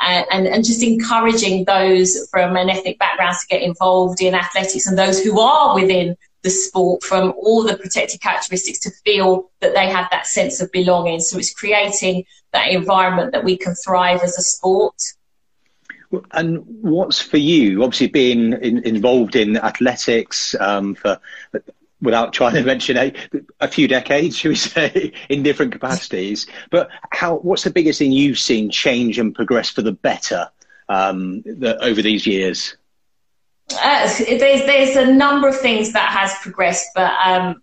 and, 0.00 0.26
and, 0.30 0.46
and, 0.46 0.64
just 0.64 0.82
encouraging 0.82 1.64
those 1.64 2.28
from 2.30 2.56
an 2.56 2.68
ethnic 2.68 2.98
background 2.98 3.36
to 3.40 3.46
get 3.46 3.62
involved 3.62 4.20
in 4.20 4.34
athletics 4.34 4.86
and 4.86 4.98
those 4.98 5.22
who 5.22 5.38
are 5.40 5.74
within 5.74 6.16
the 6.42 6.50
sport 6.50 7.02
from 7.02 7.32
all 7.36 7.62
the 7.62 7.76
protected 7.76 8.20
characteristics 8.20 8.80
to 8.80 8.90
feel 9.04 9.50
that 9.60 9.74
they 9.74 9.88
have 9.88 10.08
that 10.10 10.26
sense 10.26 10.60
of 10.60 10.70
belonging. 10.72 11.20
So 11.20 11.38
it's 11.38 11.54
creating 11.54 12.24
that 12.52 12.68
environment 12.68 13.32
that 13.32 13.44
we 13.44 13.56
can 13.56 13.74
thrive 13.74 14.22
as 14.22 14.36
a 14.38 14.42
sport. 14.42 15.00
And 16.32 16.58
what's 16.82 17.20
for 17.20 17.38
you? 17.38 17.82
Obviously, 17.82 18.08
being 18.08 18.52
in, 18.52 18.84
involved 18.84 19.34
in 19.34 19.56
athletics 19.56 20.54
um, 20.60 20.94
for 20.94 21.18
without 22.02 22.32
trying 22.32 22.54
to 22.54 22.62
mention 22.64 22.96
a, 22.98 23.14
a 23.60 23.68
few 23.68 23.88
decades, 23.88 24.36
should 24.36 24.50
we 24.50 24.56
say, 24.56 25.12
in 25.30 25.42
different 25.42 25.72
capacities. 25.72 26.46
But 26.70 26.90
how? 27.10 27.36
What's 27.36 27.64
the 27.64 27.70
biggest 27.70 27.98
thing 27.98 28.12
you've 28.12 28.38
seen 28.38 28.70
change 28.70 29.18
and 29.18 29.34
progress 29.34 29.70
for 29.70 29.80
the 29.80 29.92
better 29.92 30.50
um, 30.88 31.42
the, 31.42 31.82
over 31.82 32.02
these 32.02 32.26
years? 32.26 32.76
Uh, 33.80 34.08
there's 34.38 34.66
there's 34.66 34.96
a 34.96 35.12
number 35.12 35.48
of 35.48 35.58
things 35.58 35.92
that 35.92 36.10
has 36.10 36.34
progressed, 36.40 36.88
but 36.94 37.12
um, 37.24 37.62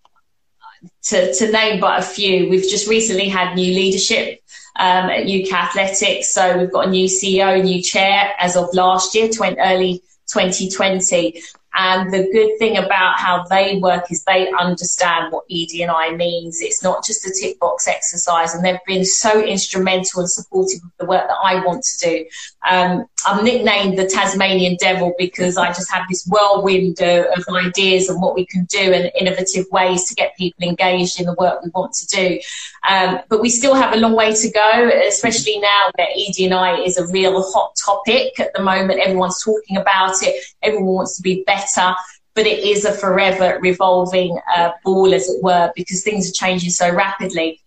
to 1.03 1.33
to 1.33 1.51
name 1.51 1.79
but 1.79 1.99
a 1.99 2.03
few, 2.03 2.49
we've 2.49 2.69
just 2.69 2.87
recently 2.87 3.29
had 3.29 3.55
new 3.55 3.73
leadership 3.73 4.41
um, 4.75 5.09
at 5.09 5.27
UK 5.27 5.53
Athletics. 5.53 6.29
So 6.29 6.57
we've 6.57 6.71
got 6.71 6.87
a 6.87 6.89
new 6.89 7.07
CEO, 7.07 7.63
new 7.63 7.81
chair 7.81 8.33
as 8.39 8.55
of 8.55 8.73
last 8.73 9.15
year, 9.15 9.29
20, 9.29 9.59
early 9.59 10.01
2020. 10.27 11.41
And 11.75 12.11
the 12.11 12.29
good 12.31 12.57
thing 12.57 12.77
about 12.77 13.19
how 13.19 13.43
they 13.43 13.77
work 13.77 14.11
is 14.11 14.23
they 14.23 14.51
understand 14.51 15.31
what 15.31 15.45
ED&I 15.51 16.15
means. 16.15 16.61
It's 16.61 16.83
not 16.83 17.05
just 17.05 17.25
a 17.25 17.33
tick 17.39 17.59
box 17.59 17.87
exercise, 17.87 18.53
and 18.53 18.65
they've 18.65 18.83
been 18.87 19.05
so 19.05 19.41
instrumental 19.41 20.21
and 20.21 20.29
supportive 20.29 20.79
of 20.83 20.91
the 20.99 21.05
work 21.05 21.27
that 21.27 21.37
I 21.43 21.63
want 21.63 21.83
to 21.83 21.97
do. 21.99 22.25
Um, 22.67 23.05
I'm 23.25 23.43
nicknamed 23.43 23.97
the 23.99 24.07
Tasmanian 24.07 24.77
Devil 24.79 25.13
because 25.17 25.57
I 25.57 25.67
just 25.67 25.91
have 25.91 26.05
this 26.09 26.25
whirlwind 26.27 27.01
of 27.01 27.43
ideas 27.53 28.09
and 28.09 28.21
what 28.21 28.35
we 28.35 28.45
can 28.45 28.65
do 28.65 28.93
and 28.93 29.11
innovative 29.19 29.65
ways 29.71 30.05
to 30.05 30.15
get 30.15 30.35
people 30.37 30.67
engaged 30.67 31.19
in 31.19 31.25
the 31.25 31.33
work 31.33 31.61
we 31.63 31.69
want 31.73 31.93
to 31.93 32.07
do. 32.07 32.39
Um, 32.87 33.19
but 33.29 33.41
we 33.41 33.49
still 33.49 33.75
have 33.75 33.93
a 33.93 33.97
long 33.97 34.13
way 34.13 34.33
to 34.33 34.51
go, 34.51 34.91
especially 35.07 35.59
now 35.59 35.91
that 35.97 36.09
ED&I 36.15 36.81
is 36.81 36.97
a 36.97 37.07
real 37.07 37.41
hot 37.51 37.75
topic 37.75 38.39
at 38.39 38.53
the 38.53 38.61
moment. 38.61 38.99
Everyone's 38.99 39.43
talking 39.43 39.77
about 39.77 40.15
it. 40.21 40.43
Everyone 40.61 40.95
wants 40.95 41.17
to 41.17 41.21
be 41.21 41.43
better 41.45 41.95
but 42.39 42.47
it 42.47 42.63
is 42.63 42.85
a 42.85 42.93
forever 42.93 43.59
revolving 43.61 44.39
uh, 44.55 44.71
ball, 44.85 45.13
as 45.13 45.27
it 45.27 45.43
were, 45.43 45.73
because 45.75 46.03
things 46.03 46.29
are 46.29 46.33
changing 46.33 46.69
so 46.69 46.89
rapidly. 46.89 47.61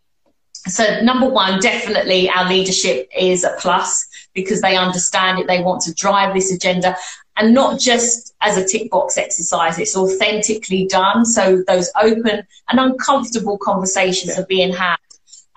So, 0.66 1.02
number 1.02 1.28
one, 1.28 1.61
definitely 1.61 2.31
our 2.31 2.48
leadership 2.48 3.11
is 3.14 3.44
a 3.44 3.55
plus 3.59 4.07
because 4.33 4.62
they 4.62 4.76
understand 4.76 5.40
it. 5.40 5.46
They 5.46 5.62
want 5.62 5.83
to 5.83 5.94
drive 5.94 6.33
this 6.33 6.50
agenda 6.50 6.96
and 7.37 7.52
not 7.52 7.81
just 7.81 8.35
as 8.40 8.57
a 8.57 8.66
tick 8.66 8.90
box 8.90 9.18
exercise. 9.18 9.78
It's 9.78 9.94
authentically 9.94 10.87
done. 10.87 11.26
So, 11.26 11.62
those 11.66 11.90
open 12.00 12.46
and 12.70 12.81
uncomfortable 12.81 13.59
conversations 13.59 14.38
are 14.38 14.46
being 14.46 14.72
had. 14.72 14.96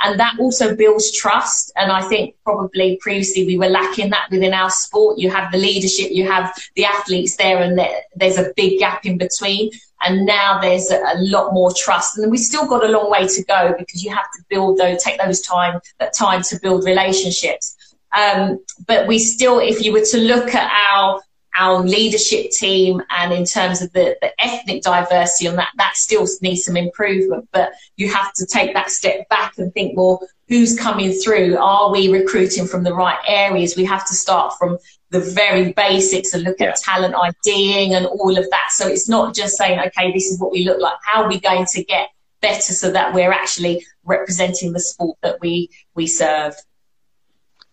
And 0.02 0.20
that 0.20 0.38
also 0.40 0.76
builds 0.76 1.12
trust. 1.12 1.72
And 1.76 1.92
I 1.92 2.02
think 2.02 2.36
probably 2.44 2.98
previously 3.02 3.46
we 3.46 3.58
were 3.58 3.70
lacking 3.70 4.10
that 4.10 4.28
within 4.30 4.54
our 4.54 4.70
sport. 4.70 5.18
You 5.18 5.30
have 5.30 5.52
the 5.52 5.58
leadership, 5.58 6.12
you 6.12 6.30
have 6.30 6.54
the 6.76 6.86
athletes 6.86 7.38
there, 7.38 7.62
and 7.62 7.80
there's 8.16 8.38
a 8.38 8.52
big 8.56 8.80
gap 8.80 9.06
in 9.06 9.18
between. 9.18 9.72
And 10.02 10.26
now 10.26 10.60
there's 10.60 10.92
a, 10.92 11.16
lot 11.18 11.54
more 11.54 11.74
trust. 11.74 12.18
And 12.18 12.30
we've 12.30 12.40
still 12.40 12.68
got 12.68 12.84
a 12.84 12.90
long 12.90 13.10
way 13.10 13.28
to 13.28 13.44
go 13.46 13.74
because 13.78 14.04
you 14.04 14.14
have 14.14 14.30
to 14.36 14.44
build 14.50 14.78
those, 14.78 15.02
take 15.02 15.18
those 15.20 15.42
time, 15.42 15.80
that 16.00 16.14
time 16.14 16.44
to 16.44 16.60
build 16.62 16.86
relationships. 16.86 17.76
Um, 18.16 18.64
but 18.88 19.08
we 19.08 19.18
still, 19.20 19.60
if 19.60 19.84
you 19.84 19.94
were 19.94 20.06
to 20.06 20.18
look 20.18 20.54
at 20.54 20.72
our 20.94 21.22
our 21.58 21.82
leadership 21.84 22.52
team 22.52 23.02
and 23.10 23.34
in 23.34 23.46
terms 23.46 23.82
of 23.82 23.92
the, 23.94 24.18
the 24.22 24.32
ethnic 24.44 24.84
diversity 24.84 25.48
on 25.48 25.56
that, 25.56 25.70
that 25.78 25.96
still 25.96 26.28
needs 26.42 26.66
some 26.66 26.78
improvement. 26.78 27.48
But 27.52 27.72
you 27.96 28.12
have 28.12 28.34
to 28.34 28.46
take 28.46 28.74
that 28.74 28.90
step 28.92 29.28
back 29.30 29.58
and 29.58 29.74
think, 29.74 29.98
well, 29.98 30.26
who's 30.48 30.78
coming 30.78 31.12
through? 31.12 31.58
Are 31.58 31.92
we 31.92 32.10
recruiting 32.10 32.68
from 32.68 32.84
the 32.84 32.94
right 32.94 33.20
areas? 33.28 33.76
We 33.76 33.86
have 33.86 34.08
to 34.08 34.14
start 34.14 34.54
from 34.60 34.78
the 35.12 35.20
very 35.20 35.72
basics 35.74 36.34
and 36.34 36.44
look 36.44 36.60
at 36.62 36.76
talent 36.78 37.16
IDing 37.16 37.94
and 37.94 38.06
all 38.06 38.38
of 38.38 38.50
that. 38.50 38.70
So 38.72 38.88
it's 38.88 39.08
not 39.08 39.34
just 39.34 39.58
saying, 39.58 39.80
okay, 39.80 40.12
this 40.12 40.26
is 40.26 40.40
what 40.40 40.52
we 40.52 40.66
look 40.66 40.80
like. 40.80 40.98
How 41.04 41.24
are 41.24 41.30
we 41.30 41.40
going 41.40 41.66
to 41.72 41.84
get 41.84 42.10
better 42.42 42.74
so 42.74 42.92
that 42.92 43.14
we're 43.14 43.32
actually 43.32 43.86
representing 44.04 44.74
the 44.74 44.80
sport 44.80 45.18
that 45.24 45.40
we, 45.42 45.70
we 45.96 46.08
serve? 46.08 46.56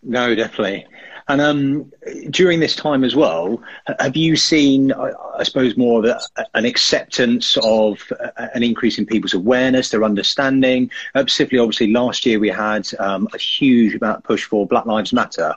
No, 0.01 0.35
definitely. 0.35 0.85
And 1.27 1.41
um, 1.41 1.91
during 2.29 2.59
this 2.59 2.75
time 2.75 3.03
as 3.03 3.15
well, 3.15 3.61
have 3.99 4.15
you 4.17 4.35
seen, 4.35 4.91
I 4.91 5.43
suppose, 5.43 5.77
more 5.77 5.99
of 5.99 6.05
a, 6.05 6.45
an 6.53 6.65
acceptance 6.65 7.57
of 7.63 8.11
an 8.35 8.63
increase 8.63 8.97
in 8.97 9.05
people's 9.05 9.33
awareness, 9.33 9.89
their 9.89 10.03
understanding? 10.03 10.91
Uh, 11.15 11.21
specifically, 11.21 11.59
obviously, 11.59 11.91
last 11.91 12.25
year 12.25 12.39
we 12.39 12.49
had 12.49 12.87
um, 12.99 13.27
a 13.33 13.37
huge 13.37 13.95
amount 13.95 14.23
push 14.23 14.43
for 14.43 14.67
Black 14.67 14.85
Lives 14.85 15.13
Matter. 15.13 15.55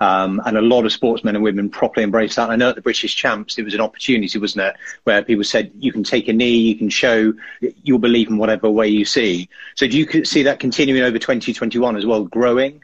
Um, 0.00 0.42
and 0.44 0.58
a 0.58 0.60
lot 0.60 0.84
of 0.84 0.92
sportsmen 0.92 1.36
and 1.36 1.44
women 1.44 1.70
properly 1.70 2.02
embraced 2.02 2.36
that. 2.36 2.50
I 2.50 2.56
know 2.56 2.70
at 2.70 2.74
the 2.74 2.82
British 2.82 3.14
Champs, 3.14 3.58
it 3.58 3.62
was 3.64 3.74
an 3.74 3.80
opportunity, 3.80 4.36
wasn't 4.38 4.66
it, 4.66 4.76
where 5.04 5.22
people 5.22 5.44
said 5.44 5.70
you 5.78 5.92
can 5.92 6.02
take 6.02 6.26
a 6.26 6.32
knee, 6.32 6.56
you 6.56 6.74
can 6.76 6.90
show 6.90 7.32
your 7.60 8.00
belief 8.00 8.28
in 8.28 8.36
whatever 8.36 8.68
way 8.68 8.88
you 8.88 9.04
see. 9.04 9.48
So 9.76 9.86
do 9.86 9.96
you 9.96 10.24
see 10.24 10.42
that 10.42 10.58
continuing 10.58 11.04
over 11.04 11.18
2021 11.18 11.96
as 11.96 12.04
well, 12.04 12.24
growing? 12.24 12.82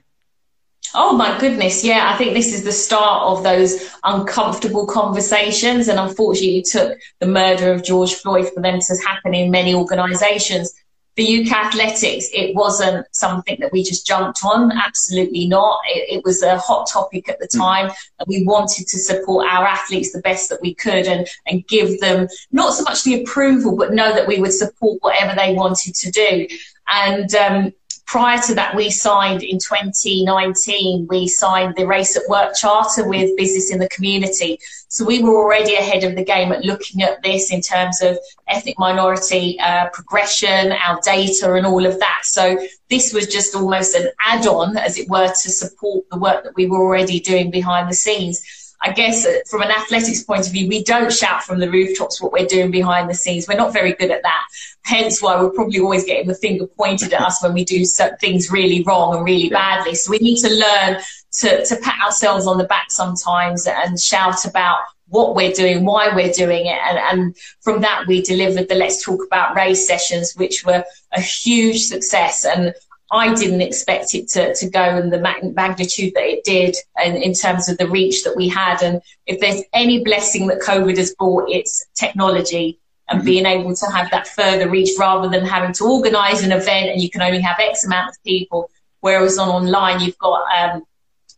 Oh 0.95 1.17
my 1.17 1.39
goodness, 1.39 1.85
yeah. 1.85 2.11
I 2.13 2.17
think 2.17 2.35
this 2.35 2.53
is 2.53 2.65
the 2.65 2.73
start 2.73 3.23
of 3.23 3.45
those 3.45 3.91
uncomfortable 4.03 4.87
conversations. 4.87 5.89
And 5.89 6.01
unfortunately, 6.01 6.59
it 6.59 6.65
took 6.65 6.99
the 7.21 7.27
murder 7.27 7.73
of 7.73 7.85
George 7.85 8.15
Floyd 8.15 8.51
for 8.53 8.61
them 8.61 8.81
to 8.81 8.97
happen 9.07 9.35
in 9.35 9.51
many 9.51 9.75
organisations. 9.75 10.75
For 11.17 11.23
UK 11.23 11.53
Athletics, 11.53 12.29
it 12.33 12.55
wasn't 12.55 13.07
something 13.13 13.59
that 13.61 13.73
we 13.73 13.83
just 13.85 14.07
jumped 14.07 14.41
on. 14.45 14.73
Absolutely 14.73 15.47
not. 15.47 15.81
It, 15.89 16.19
it 16.19 16.25
was 16.25 16.43
a 16.43 16.59
hot 16.59 16.89
topic 16.89 17.29
at 17.29 17.39
the 17.39 17.49
hmm. 17.53 17.59
time. 17.59 17.91
And 18.19 18.27
we 18.27 18.45
wanted 18.45 18.89
to 18.89 18.99
support 18.99 19.47
our 19.47 19.67
athletes 19.67 20.13
the 20.13 20.21
best 20.23 20.51
that 20.51 20.61
we 20.61 20.75
could 20.75 21.07
and, 21.07 21.29
and 21.47 21.67
give 21.69 22.01
them 22.01 22.27
not 22.51 22.75
so 22.75 22.83
much 22.83 23.05
the 23.05 23.23
approval, 23.23 23.77
but 23.77 23.93
know 23.93 24.13
that 24.13 24.27
we 24.27 24.41
would 24.41 24.53
support 24.53 24.99
whatever 25.03 25.37
they 25.37 25.55
wanted 25.55 25.95
to 25.95 26.11
do. 26.11 26.49
And 26.89 27.33
um, 27.35 27.73
prior 28.11 28.41
to 28.43 28.57
that, 28.57 28.75
we 28.75 28.91
signed 28.91 29.45
in 29.45 29.57
2019, 29.57 31.07
we 31.09 31.29
signed 31.29 31.77
the 31.77 31.87
Race 31.87 32.17
at 32.17 32.29
Work 32.29 32.57
Charter 32.57 33.09
with 33.09 33.37
Business 33.37 33.71
in 33.73 33.79
the 33.79 33.89
Community. 33.89 34.59
So 34.89 35.05
we 35.05 35.23
were 35.23 35.37
already 35.37 35.77
ahead 35.77 36.03
of 36.03 36.17
the 36.17 36.25
game 36.25 36.51
at 36.51 36.65
looking 36.65 37.03
at 37.03 37.23
this 37.23 37.53
in 37.53 37.61
terms 37.61 38.03
of 38.03 38.19
ethnic 38.49 38.77
minority 38.81 39.61
uh, 39.61 39.91
progression, 39.91 40.73
our 40.73 40.99
data, 41.05 41.55
and 41.55 41.65
all 41.65 41.87
of 41.87 42.01
that. 42.01 42.23
So 42.25 42.59
this 42.89 43.13
was 43.13 43.29
just 43.29 43.55
almost 43.55 43.95
an 43.95 44.11
add 44.27 44.45
on, 44.45 44.77
as 44.77 44.99
it 44.99 45.09
were, 45.09 45.29
to 45.29 45.51
support 45.51 46.05
the 46.11 46.19
work 46.19 46.43
that 46.43 46.57
we 46.57 46.67
were 46.67 46.79
already 46.79 47.21
doing 47.21 47.53
behind 47.53 47.89
the 47.89 47.95
scenes. 47.95 48.43
I 48.83 48.93
guess 48.93 49.27
uh, 49.27 49.41
from 49.49 49.63
an 49.63 49.71
athletics 49.71 50.23
point 50.23 50.47
of 50.47 50.53
view, 50.53 50.69
we 50.69 50.83
don't 50.83 51.13
shout 51.13 51.43
from 51.43 51.61
the 51.61 51.71
rooftops 51.71 52.21
what 52.21 52.33
we're 52.33 52.47
doing 52.47 52.71
behind 52.71 53.11
the 53.11 53.15
scenes. 53.15 53.47
We're 53.47 53.57
not 53.57 53.73
very 53.73 53.93
good 53.93 54.11
at 54.11 54.23
that. 54.23 54.45
Hence 54.83 55.21
why 55.21 55.41
we're 55.41 55.51
probably 55.51 55.81
always 55.81 56.05
getting 56.05 56.29
the 56.29 56.35
finger 56.35 56.67
pointed 56.67 57.13
at 57.13 57.21
us 57.21 57.43
when 57.43 57.53
we 57.53 57.65
do 57.65 57.85
things 58.21 58.51
really 58.51 58.83
wrong 58.83 59.15
and 59.15 59.25
really 59.25 59.51
badly. 59.51 59.95
So 59.95 60.11
we 60.11 60.19
need 60.19 60.39
to 60.39 60.49
learn 60.49 61.03
to, 61.33 61.65
to 61.65 61.77
pat 61.77 62.03
ourselves 62.03 62.47
on 62.47 62.57
the 62.57 62.65
back 62.65 62.91
sometimes 62.91 63.67
and 63.67 64.01
shout 64.01 64.47
about 64.47 64.79
what 65.09 65.35
we're 65.35 65.53
doing, 65.53 65.85
why 65.85 66.15
we're 66.15 66.33
doing 66.33 66.67
it. 66.67 66.79
And, 66.89 66.99
and, 66.99 67.37
from 67.61 67.83
that, 67.83 68.07
we 68.07 68.23
delivered 68.23 68.69
the 68.69 68.77
Let's 68.77 69.05
Talk 69.05 69.21
About 69.27 69.57
Race 69.57 69.87
sessions, 69.87 70.35
which 70.37 70.65
were 70.65 70.85
a 71.13 71.21
huge 71.21 71.83
success. 71.83 72.45
And 72.45 72.73
I 73.13 73.35
didn't 73.35 73.61
expect 73.61 74.15
it 74.15 74.29
to, 74.29 74.55
to 74.55 74.71
go 74.71 74.97
in 74.97 75.11
the 75.11 75.19
magnitude 75.19 76.15
that 76.15 76.25
it 76.25 76.45
did 76.45 76.77
and 76.97 77.17
in 77.17 77.35
terms 77.35 77.69
of 77.69 77.77
the 77.77 77.89
reach 77.89 78.23
that 78.23 78.37
we 78.37 78.49
had. 78.49 78.83
And 78.83 79.03
if 79.27 79.41
there's 79.41 79.63
any 79.73 80.05
blessing 80.05 80.47
that 80.47 80.61
COVID 80.61 80.97
has 80.97 81.15
brought, 81.15 81.51
it's 81.51 81.85
technology 81.95 82.79
and 83.09 83.19
mm-hmm. 83.19 83.27
being 83.27 83.47
able 83.47 83.75
to 83.75 83.87
have 83.87 84.11
that 84.13 84.29
further 84.29 84.71
reach 84.71 84.91
rather 84.99 85.29
than 85.29 85.45
having 85.45 85.73
to 85.75 85.85
organize 85.85 86.45
an 86.45 86.53
event 86.53 86.91
and 86.91 87.03
you 87.03 87.11
can 87.11 87.23
only 87.23 87.41
have 87.41 87.59
X 87.59 87.85
amount 87.85 88.11
of 88.11 88.23
people. 88.25 88.71
Whereas 89.01 89.39
on 89.39 89.49
online, 89.49 90.01
you've 90.01 90.19
got, 90.19 90.43
um, 90.57 90.85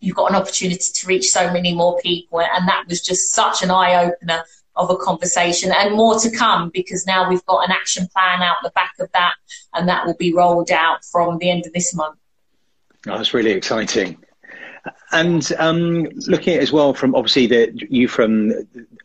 you've 0.00 0.16
got 0.16 0.30
an 0.30 0.36
opportunity 0.36 0.84
to 0.92 1.06
reach 1.06 1.30
so 1.30 1.50
many 1.52 1.74
more 1.74 1.98
people. 2.00 2.40
And 2.40 2.68
that 2.68 2.84
was 2.86 3.00
just 3.00 3.32
such 3.32 3.62
an 3.62 3.70
eye 3.70 4.04
opener 4.04 4.44
of 4.76 4.90
a 4.90 4.96
conversation 4.96 5.72
and 5.76 5.94
more 5.94 6.18
to 6.18 6.30
come 6.30 6.70
because 6.70 7.06
now 7.06 7.28
we've 7.28 7.44
got 7.46 7.64
an 7.64 7.70
action 7.70 8.08
plan 8.14 8.42
out 8.42 8.56
the 8.62 8.70
back 8.70 8.94
of 9.00 9.08
that 9.12 9.34
and 9.74 9.88
that 9.88 10.06
will 10.06 10.16
be 10.16 10.32
rolled 10.32 10.70
out 10.70 11.04
from 11.04 11.38
the 11.38 11.50
end 11.50 11.66
of 11.66 11.72
this 11.72 11.94
month. 11.94 12.18
Oh, 13.06 13.16
that's 13.16 13.34
really 13.34 13.50
exciting. 13.50 14.16
And 15.12 15.52
um, 15.58 16.04
looking 16.26 16.54
at 16.54 16.62
as 16.62 16.72
well 16.72 16.94
from 16.94 17.14
obviously 17.14 17.46
the 17.46 17.70
you 17.88 18.08
from 18.08 18.52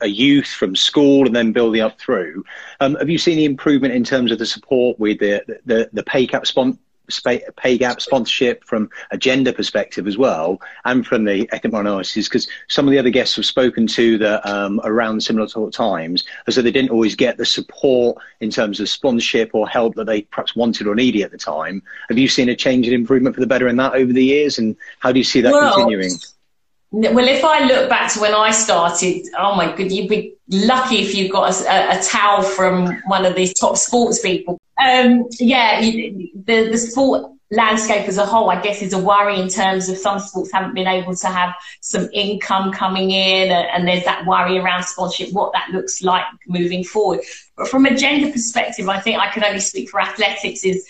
a 0.01 0.08
youth 0.08 0.47
from 0.47 0.75
school 0.75 1.25
and 1.25 1.36
then 1.36 1.51
building 1.51 1.82
up 1.82 1.99
through, 1.99 2.43
um, 2.80 2.95
have 2.95 3.10
you 3.10 3.17
seen 3.17 3.38
the 3.38 3.45
improvement 3.45 3.93
in 3.93 4.03
terms 4.03 4.32
of 4.32 4.39
the 4.39 4.45
support 4.45 4.97
with 4.99 5.19
the 5.19 5.43
the, 5.65 5.89
the 5.93 6.03
pay 6.03 6.25
cap 6.25 6.47
spon- 6.47 6.80
pay 7.56 7.78
gap 7.78 8.02
sponsorship 8.02 8.63
from 8.63 8.89
a 9.12 9.17
gender 9.17 9.54
perspective 9.54 10.08
as 10.08 10.17
well, 10.17 10.62
and 10.86 11.06
from 11.06 11.24
the 11.26 11.50
ethnic 11.52 11.74
minorities, 11.74 12.28
because 12.28 12.48
some 12.67 12.88
of 12.88 12.91
the 12.91 13.00
other 13.00 13.10
guests 13.10 13.36
have 13.36 13.46
spoken 13.46 13.88
to 13.88 14.17
that 14.17 14.46
um, 14.48 14.82
around 14.84 15.22
similar 15.22 15.48
sort 15.48 15.67
of 15.67 15.74
times, 15.74 16.24
as 16.48 16.56
though 16.56 16.62
they 16.62 16.72
didn't 16.72 16.91
always 16.91 17.15
get 17.15 17.38
the 17.38 17.46
support 17.46 18.17
in 18.39 18.50
terms 18.50 18.80
of 18.80 18.89
sponsorship 18.89 19.52
or 19.54 19.67
help 19.67 19.96
that 19.96 20.06
they 20.06 20.22
perhaps 20.24 20.56
wanted 20.56 20.88
or 20.88 20.96
needed 20.96 21.22
at 21.22 21.32
the 21.32 21.38
time. 21.38 21.82
Have 22.10 22.17
you 22.17 22.28
seen 22.28 22.50
a 22.50 22.56
change 22.56 22.88
and 22.88 22.96
improvement 22.96 23.36
for 23.36 23.41
the 23.41 23.48
better 23.48 23.67
in 23.67 23.78
that 23.78 23.93
over 23.93 24.12
the 24.12 24.24
years, 24.24 24.58
and 24.58 24.76
how 25.00 25.12
do 25.12 25.20
you 25.20 25.24
see 25.24 25.41
that 25.41 25.54
well, 25.54 25.74
continuing? 25.74 26.12
Well, 26.91 27.28
if 27.28 27.43
I 27.43 27.65
look 27.65 27.89
back 27.89 28.13
to 28.13 28.22
when 28.22 28.34
I 28.34 28.52
started, 28.52 29.28
oh 29.38 29.56
my 29.56 29.76
god, 29.76 29.91
you'd 29.91 30.10
be 30.10 30.36
lucky 30.50 31.00
if 31.00 31.13
you 31.13 31.30
got 31.30 31.54
a, 31.54 32.00
a 32.00 32.02
towel 32.02 32.41
from 32.41 33.02
one 33.08 33.26
of 33.26 33.36
these 33.36 33.54
top 33.54 33.76
sports 33.76 34.22
people. 34.22 34.58
Um, 34.79 35.25
yeah, 35.39 35.81
the 35.81 36.69
the 36.71 36.77
sport 36.77 37.31
landscape 37.49 38.07
as 38.07 38.17
a 38.17 38.25
whole, 38.25 38.49
I 38.49 38.61
guess, 38.61 38.81
is 38.81 38.93
a 38.93 38.99
worry 38.99 39.39
in 39.39 39.47
terms 39.47 39.89
of 39.89 39.97
some 39.97 40.19
sports 40.19 40.51
haven't 40.51 40.73
been 40.75 40.87
able 40.87 41.15
to 41.15 41.27
have 41.27 41.55
some 41.81 42.09
income 42.11 42.71
coming 42.71 43.11
in, 43.11 43.51
and, 43.51 43.67
and 43.67 43.87
there's 43.87 44.03
that 44.05 44.25
worry 44.25 44.57
around 44.57 44.83
sponsorship, 44.83 45.33
what 45.33 45.53
that 45.53 45.69
looks 45.71 46.03
like 46.03 46.25
moving 46.47 46.83
forward. 46.83 47.21
But 47.55 47.69
from 47.69 47.85
a 47.85 47.95
gender 47.95 48.31
perspective, 48.31 48.89
I 48.89 48.99
think 48.99 49.19
I 49.19 49.31
can 49.31 49.43
only 49.43 49.61
speak 49.61 49.89
for 49.89 50.01
athletics. 50.01 50.63
Is 50.63 50.85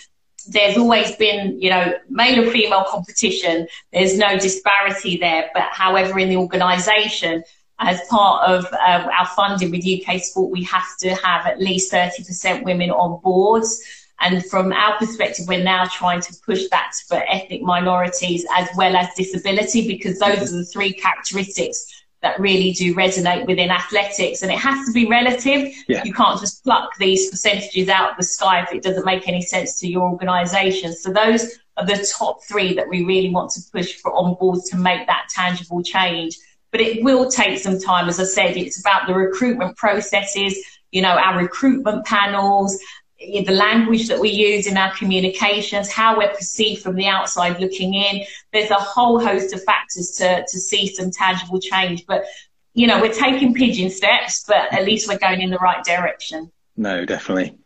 there's 0.49 0.77
always 0.77 1.15
been, 1.15 1.61
you 1.61 1.69
know, 1.69 1.93
male 2.09 2.43
and 2.43 2.51
female 2.51 2.85
competition. 2.87 3.67
There's 3.91 4.17
no 4.17 4.37
disparity 4.37 5.17
there. 5.17 5.49
But 5.53 5.63
however, 5.71 6.17
in 6.19 6.29
the 6.29 6.37
organisation, 6.37 7.43
as 7.79 8.01
part 8.09 8.49
of 8.49 8.65
uh, 8.73 9.07
our 9.17 9.27
funding 9.27 9.71
with 9.71 9.85
UK 9.85 10.19
Sport, 10.19 10.51
we 10.51 10.63
have 10.63 10.97
to 10.99 11.13
have 11.15 11.45
at 11.45 11.59
least 11.59 11.91
30% 11.91 12.63
women 12.63 12.89
on 12.89 13.21
boards. 13.21 13.81
And 14.19 14.43
from 14.45 14.73
our 14.73 14.97
perspective, 14.97 15.45
we're 15.47 15.63
now 15.63 15.85
trying 15.85 16.21
to 16.21 16.33
push 16.43 16.63
that 16.71 16.93
for 17.07 17.23
ethnic 17.27 17.61
minorities 17.61 18.45
as 18.55 18.67
well 18.75 18.95
as 18.95 19.13
disability 19.15 19.87
because 19.87 20.17
those 20.17 20.51
are 20.51 20.57
the 20.57 20.65
three 20.65 20.91
characteristics 20.91 22.03
that 22.23 22.39
really 22.39 22.71
do 22.71 22.95
resonate 22.95 23.45
within 23.45 23.69
athletics. 23.69 24.41
And 24.41 24.51
it 24.51 24.57
has 24.57 24.87
to 24.87 24.91
be 24.91 25.05
relative. 25.07 25.71
Yeah. 25.87 26.03
You 26.03 26.13
can't 26.13 26.39
just 26.39 26.63
pluck 26.63 26.89
these 26.97 27.29
percentages 27.29 27.89
out 27.89 28.11
of 28.11 28.17
the 28.17 28.23
sky 28.23 28.63
if 28.63 28.73
it 28.73 28.81
doesn't 28.81 29.05
make 29.05 29.27
any 29.27 29.41
sense 29.41 29.79
to 29.81 29.87
your 29.87 30.09
organisation. 30.09 30.95
So 30.95 31.13
those 31.13 31.59
are 31.77 31.85
the 31.85 32.11
top 32.17 32.43
three 32.43 32.73
that 32.73 32.89
we 32.89 33.05
really 33.05 33.29
want 33.29 33.51
to 33.51 33.61
push 33.71 33.93
for 33.97 34.11
on 34.13 34.33
board 34.35 34.61
to 34.71 34.77
make 34.77 35.05
that 35.05 35.27
tangible 35.29 35.83
change. 35.83 36.37
But 36.77 36.85
it 36.85 37.03
will 37.03 37.27
take 37.27 37.57
some 37.57 37.79
time. 37.79 38.07
As 38.07 38.19
I 38.19 38.23
said, 38.23 38.55
it's 38.55 38.79
about 38.79 39.07
the 39.07 39.15
recruitment 39.15 39.75
processes, 39.77 40.55
you 40.91 41.01
know, 41.01 41.09
our 41.09 41.39
recruitment 41.39 42.05
panels, 42.05 42.77
eh, 43.19 43.43
the 43.43 43.51
language 43.51 44.07
that 44.09 44.19
we 44.19 44.29
use 44.29 44.67
in 44.67 44.77
our 44.77 44.95
communications, 44.95 45.91
how 45.91 46.19
we're 46.19 46.29
perceived 46.29 46.83
from 46.83 46.93
the 46.93 47.07
outside 47.07 47.59
looking 47.59 47.95
in. 47.95 48.23
There's 48.53 48.69
a 48.69 48.75
whole 48.75 49.19
host 49.19 49.55
of 49.55 49.63
factors 49.63 50.11
to, 50.17 50.45
to 50.47 50.59
see 50.59 50.93
some 50.93 51.09
tangible 51.09 51.59
change. 51.59 52.05
But, 52.05 52.25
you 52.75 52.85
know, 52.85 53.01
we're 53.01 53.11
taking 53.11 53.55
pigeon 53.55 53.89
steps, 53.89 54.43
but 54.47 54.71
at 54.71 54.85
least 54.85 55.07
we're 55.07 55.17
going 55.17 55.41
in 55.41 55.49
the 55.49 55.57
right 55.57 55.83
direction. 55.83 56.51
No, 56.75 57.05
definitely. 57.05 57.57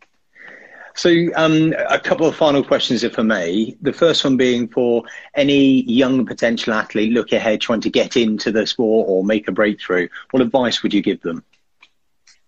So, 0.94 1.10
um, 1.36 1.74
a 1.88 1.98
couple 1.98 2.26
of 2.26 2.36
final 2.36 2.62
questions, 2.62 3.02
if 3.02 3.18
I 3.18 3.22
may. 3.22 3.76
The 3.80 3.92
first 3.92 4.24
one 4.24 4.36
being 4.36 4.68
for 4.68 5.04
any 5.34 5.82
young 5.84 6.26
potential 6.26 6.74
athlete 6.74 7.12
look 7.12 7.32
ahead 7.32 7.60
trying 7.60 7.80
to 7.82 7.90
get 7.90 8.16
into 8.16 8.52
the 8.52 8.66
sport 8.66 9.06
or 9.08 9.24
make 9.24 9.48
a 9.48 9.52
breakthrough. 9.52 10.08
What 10.30 10.42
advice 10.42 10.82
would 10.82 10.92
you 10.92 11.02
give 11.02 11.20
them? 11.22 11.44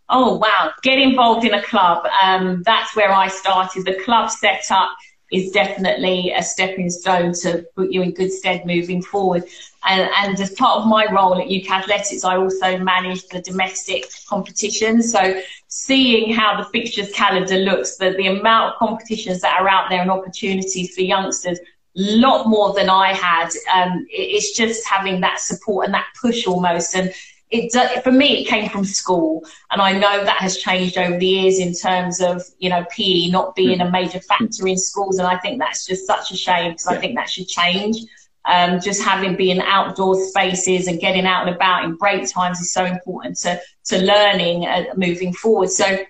Oh, 0.09 0.37
wow. 0.37 0.73
Get 0.83 0.99
involved 0.99 1.47
in 1.47 1.55
a 1.55 1.63
club. 1.63 2.07
Um, 2.23 2.63
that's 2.65 2.95
where 2.95 3.11
I 3.11 3.29
started. 3.29 3.87
The 3.87 3.95
club 4.05 4.31
setup 4.31 4.91
is 5.33 5.51
definitely 5.51 6.33
a 6.33 6.43
stepping 6.43 6.91
stone 6.91 7.33
to 7.33 7.67
put 7.75 7.91
you 7.91 8.03
in 8.03 8.13
good 8.13 8.33
stead 8.33 8.67
moving 8.67 9.03
forward. 9.03 9.45
And, 9.87 10.09
and, 10.19 10.41
as 10.41 10.53
part 10.53 10.81
of 10.81 10.87
my 10.87 11.11
role 11.13 11.35
at 11.35 11.47
UK 11.47 11.71
Athletics, 11.71 12.25
I 12.25 12.37
also 12.37 12.79
manage 12.79 13.27
the 13.29 13.41
domestic 13.43 14.07
competitions. 14.29 15.13
So 15.13 15.41
seeing 15.69 16.33
how 16.33 16.57
the 16.57 16.65
fixtures 16.71 17.13
calendar 17.13 17.57
looks, 17.57 17.97
the, 17.97 18.11
the 18.13 18.29
amount 18.29 18.75
of 18.75 18.79
competitions 18.79 19.41
that 19.41 19.61
are 19.61 19.69
out 19.69 19.91
there 19.91 20.01
and 20.01 20.11
opportunities 20.11 20.95
for 20.95 21.03
youngsters, 21.03 21.59
lot 21.95 22.49
more 22.49 22.73
than 22.75 22.89
I 22.89 23.13
had. 23.13 23.51
Um, 23.75 24.07
it, 24.11 24.23
it's 24.23 24.57
just 24.57 24.87
having 24.87 25.21
that 25.21 25.41
support 25.41 25.87
and 25.87 25.95
that 25.95 26.07
push 26.21 26.47
almost. 26.47 26.95
And 26.97 27.13
it 27.51 28.03
for 28.03 28.11
me 28.11 28.43
it 28.43 28.49
came 28.49 28.69
from 28.69 28.85
school. 28.85 29.45
And 29.71 29.81
i 29.81 29.93
know 29.93 30.25
that 30.25 30.39
has 30.39 30.59
changed 30.59 30.99
over 30.99 31.19
the 31.19 31.27
years 31.27 31.59
in 31.59 31.75
terms 31.75 32.21
of 32.21 32.43
you 32.59 32.71
know 32.71 32.85
pe 32.91 33.29
not 33.29 33.55
being 33.55 33.81
a 33.81 33.91
major 33.91 34.21
factor 34.21 34.67
in 34.67 34.79
schools. 34.79 35.19
And 35.19 35.29
i 35.29 35.37
think 35.39 35.59
that's 35.59 35.87
just 35.87 36.07
such 36.07 36.31
a 36.31 36.37
shame 36.37 36.73
because 36.73 36.87
yeah. 36.91 36.97
i 36.97 37.01
think 37.01 37.17
that 37.17 37.31
should 37.31 37.49
change. 37.49 37.99
Um, 38.47 38.79
just 38.79 39.03
having 39.03 39.37
being 39.37 39.63
outdoor 39.63 40.17
spaces 40.29 40.87
and 40.87 41.01
getting 41.01 41.25
out 41.25 41.47
and 41.47 41.57
about 41.57 41.85
in 41.85 41.95
break 41.95 42.31
times 42.31 42.61
is 42.61 42.73
so 42.73 42.85
important 42.85 43.39
to 43.39 43.59
to 43.87 44.03
learning 44.03 44.67
uh, 44.67 44.85
moving 44.97 45.33
forward. 45.33 45.71
So 45.71 46.05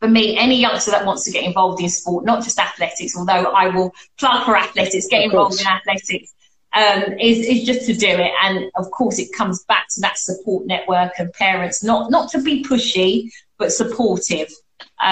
for 0.00 0.08
me, 0.08 0.36
any 0.36 0.60
youngster 0.60 0.90
that 0.90 1.06
wants 1.06 1.24
to 1.24 1.30
get 1.30 1.44
involved 1.44 1.80
in 1.80 1.88
sport, 1.88 2.24
not 2.24 2.42
just 2.44 2.58
athletics, 2.58 3.16
although 3.16 3.52
I 3.52 3.68
will 3.68 3.94
plug 4.18 4.44
for 4.44 4.56
athletics, 4.56 5.06
get 5.08 5.22
involved 5.22 5.60
in 5.60 5.66
athletics, 5.66 6.34
um, 6.74 7.18
is, 7.20 7.46
is 7.46 7.64
just 7.64 7.86
to 7.86 7.94
do 7.94 8.08
it. 8.08 8.32
And 8.42 8.70
of 8.76 8.90
course, 8.90 9.18
it 9.18 9.32
comes 9.32 9.64
back 9.64 9.86
to 9.94 10.00
that 10.00 10.18
support 10.18 10.66
network 10.66 11.12
and 11.18 11.32
parents, 11.32 11.82
not, 11.82 12.10
not 12.10 12.30
to 12.30 12.42
be 12.42 12.64
pushy, 12.64 13.30
but 13.58 13.72
supportive. 13.72 14.48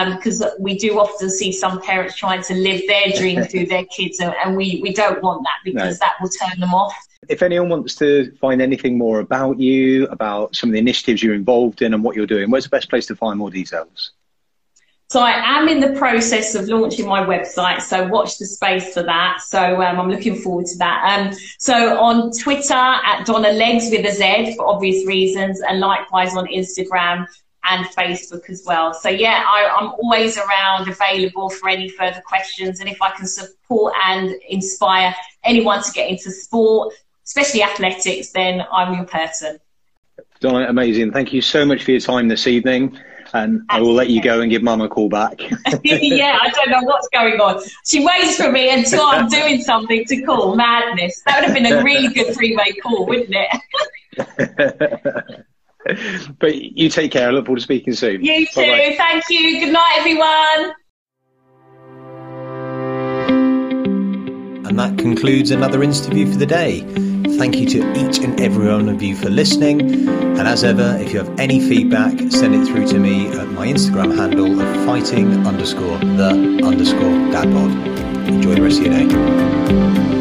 Because 0.06 0.42
um, 0.42 0.50
we 0.58 0.76
do 0.78 0.98
often 0.98 1.28
see 1.28 1.52
some 1.52 1.80
parents 1.82 2.16
trying 2.16 2.42
to 2.44 2.54
live 2.54 2.82
their 2.86 3.10
dream 3.16 3.44
through 3.50 3.66
their 3.66 3.84
kids, 3.86 4.20
and, 4.20 4.34
and, 4.44 4.56
we, 4.56 4.80
we 4.82 4.92
don't 4.92 5.22
want 5.22 5.42
that 5.42 5.58
because 5.64 5.98
no. 6.00 6.06
that 6.06 6.14
will 6.20 6.28
turn 6.28 6.60
them 6.60 6.74
off. 6.74 6.94
If 7.28 7.42
anyone 7.42 7.68
wants 7.68 7.94
to 7.96 8.32
find 8.40 8.62
anything 8.62 8.96
more 8.98 9.20
about 9.20 9.60
you, 9.60 10.06
about 10.06 10.56
some 10.56 10.70
of 10.70 10.72
the 10.72 10.78
initiatives 10.78 11.22
you're 11.22 11.34
involved 11.34 11.82
in, 11.82 11.94
and 11.94 12.02
what 12.02 12.16
you're 12.16 12.26
doing, 12.26 12.50
where's 12.50 12.64
the 12.64 12.70
best 12.70 12.90
place 12.90 13.06
to 13.06 13.16
find 13.16 13.38
more 13.38 13.50
details? 13.50 14.12
So 15.12 15.20
I 15.20 15.58
am 15.58 15.68
in 15.68 15.80
the 15.80 15.92
process 15.98 16.54
of 16.54 16.68
launching 16.68 17.06
my 17.06 17.22
website, 17.22 17.82
so 17.82 18.08
watch 18.08 18.38
the 18.38 18.46
space 18.46 18.94
for 18.94 19.02
that. 19.02 19.42
So 19.42 19.82
um, 19.82 20.00
I'm 20.00 20.08
looking 20.08 20.36
forward 20.36 20.64
to 20.68 20.78
that. 20.78 21.04
Um, 21.04 21.38
so 21.58 22.00
on 22.00 22.30
Twitter 22.30 22.72
at 22.72 23.26
Donna 23.26 23.52
Legs 23.52 23.90
with 23.90 24.06
a 24.06 24.10
Z 24.10 24.54
for 24.56 24.66
obvious 24.66 25.06
reasons, 25.06 25.60
and 25.60 25.80
likewise 25.80 26.34
on 26.34 26.46
Instagram 26.46 27.26
and 27.64 27.84
Facebook 27.88 28.48
as 28.48 28.64
well. 28.66 28.94
So 28.94 29.10
yeah, 29.10 29.44
I, 29.46 29.76
I'm 29.78 29.90
always 30.02 30.38
around, 30.38 30.88
available 30.88 31.50
for 31.50 31.68
any 31.68 31.90
further 31.90 32.22
questions, 32.24 32.80
and 32.80 32.88
if 32.88 33.02
I 33.02 33.10
can 33.10 33.26
support 33.26 33.92
and 34.06 34.30
inspire 34.48 35.14
anyone 35.44 35.82
to 35.82 35.92
get 35.92 36.08
into 36.08 36.30
sport, 36.30 36.94
especially 37.26 37.62
athletics, 37.62 38.30
then 38.30 38.64
I'm 38.72 38.94
your 38.94 39.04
person. 39.04 39.58
Donna, 40.40 40.68
amazing. 40.70 41.12
Thank 41.12 41.34
you 41.34 41.42
so 41.42 41.66
much 41.66 41.84
for 41.84 41.90
your 41.90 42.00
time 42.00 42.28
this 42.28 42.46
evening 42.46 42.98
and 43.32 43.62
I 43.68 43.80
will 43.80 43.94
let 43.94 44.10
you 44.10 44.20
go 44.20 44.40
and 44.40 44.50
give 44.50 44.62
mum 44.62 44.80
a 44.80 44.88
call 44.88 45.08
back. 45.08 45.40
yeah, 45.82 46.38
I 46.40 46.50
don't 46.50 46.70
know 46.70 46.82
what's 46.82 47.08
going 47.08 47.40
on. 47.40 47.60
She 47.86 48.04
waits 48.04 48.36
for 48.36 48.52
me 48.52 48.70
until 48.70 49.06
I'm 49.06 49.28
doing 49.28 49.62
something 49.62 50.04
to 50.06 50.22
call. 50.22 50.54
Madness. 50.54 51.22
That 51.26 51.40
would 51.40 51.46
have 51.46 51.54
been 51.54 51.66
a 51.66 51.82
really 51.82 52.08
good 52.08 52.32
three-way 52.34 52.74
call, 52.82 53.06
wouldn't 53.06 53.34
it? 53.34 55.46
but 56.38 56.54
you 56.54 56.88
take 56.88 57.10
care. 57.12 57.28
I 57.28 57.32
look 57.32 57.44
forward 57.46 57.58
to 57.58 57.62
speaking 57.62 57.94
soon. 57.94 58.24
You 58.24 58.46
too. 58.46 58.60
Bye-bye. 58.60 58.94
Thank 58.96 59.24
you. 59.30 59.60
Good 59.60 59.72
night, 59.72 59.94
everyone. 59.96 60.74
And 64.66 64.78
that 64.78 64.98
concludes 64.98 65.50
another 65.50 65.82
interview 65.82 66.30
for 66.30 66.38
the 66.38 66.46
day. 66.46 67.11
Thank 67.24 67.56
you 67.56 67.66
to 67.68 67.92
each 67.98 68.18
and 68.18 68.40
every 68.40 68.68
one 68.68 68.88
of 68.88 69.02
you 69.02 69.16
for 69.16 69.30
listening. 69.30 70.08
And 70.08 70.48
as 70.48 70.64
ever, 70.64 70.96
if 71.00 71.12
you 71.12 71.18
have 71.18 71.38
any 71.38 71.60
feedback, 71.60 72.12
send 72.30 72.54
it 72.54 72.66
through 72.66 72.88
to 72.88 72.98
me 72.98 73.28
at 73.28 73.48
my 73.48 73.66
Instagram 73.66 74.16
handle 74.16 74.60
of 74.60 74.86
fighting 74.86 75.46
underscore 75.46 75.98
the 75.98 76.60
underscore 76.64 77.16
dadbod. 77.32 78.26
Enjoy 78.28 78.54
the 78.54 78.62
rest 78.62 78.80
of 78.80 78.86
your 78.86 78.94
day. 78.94 80.11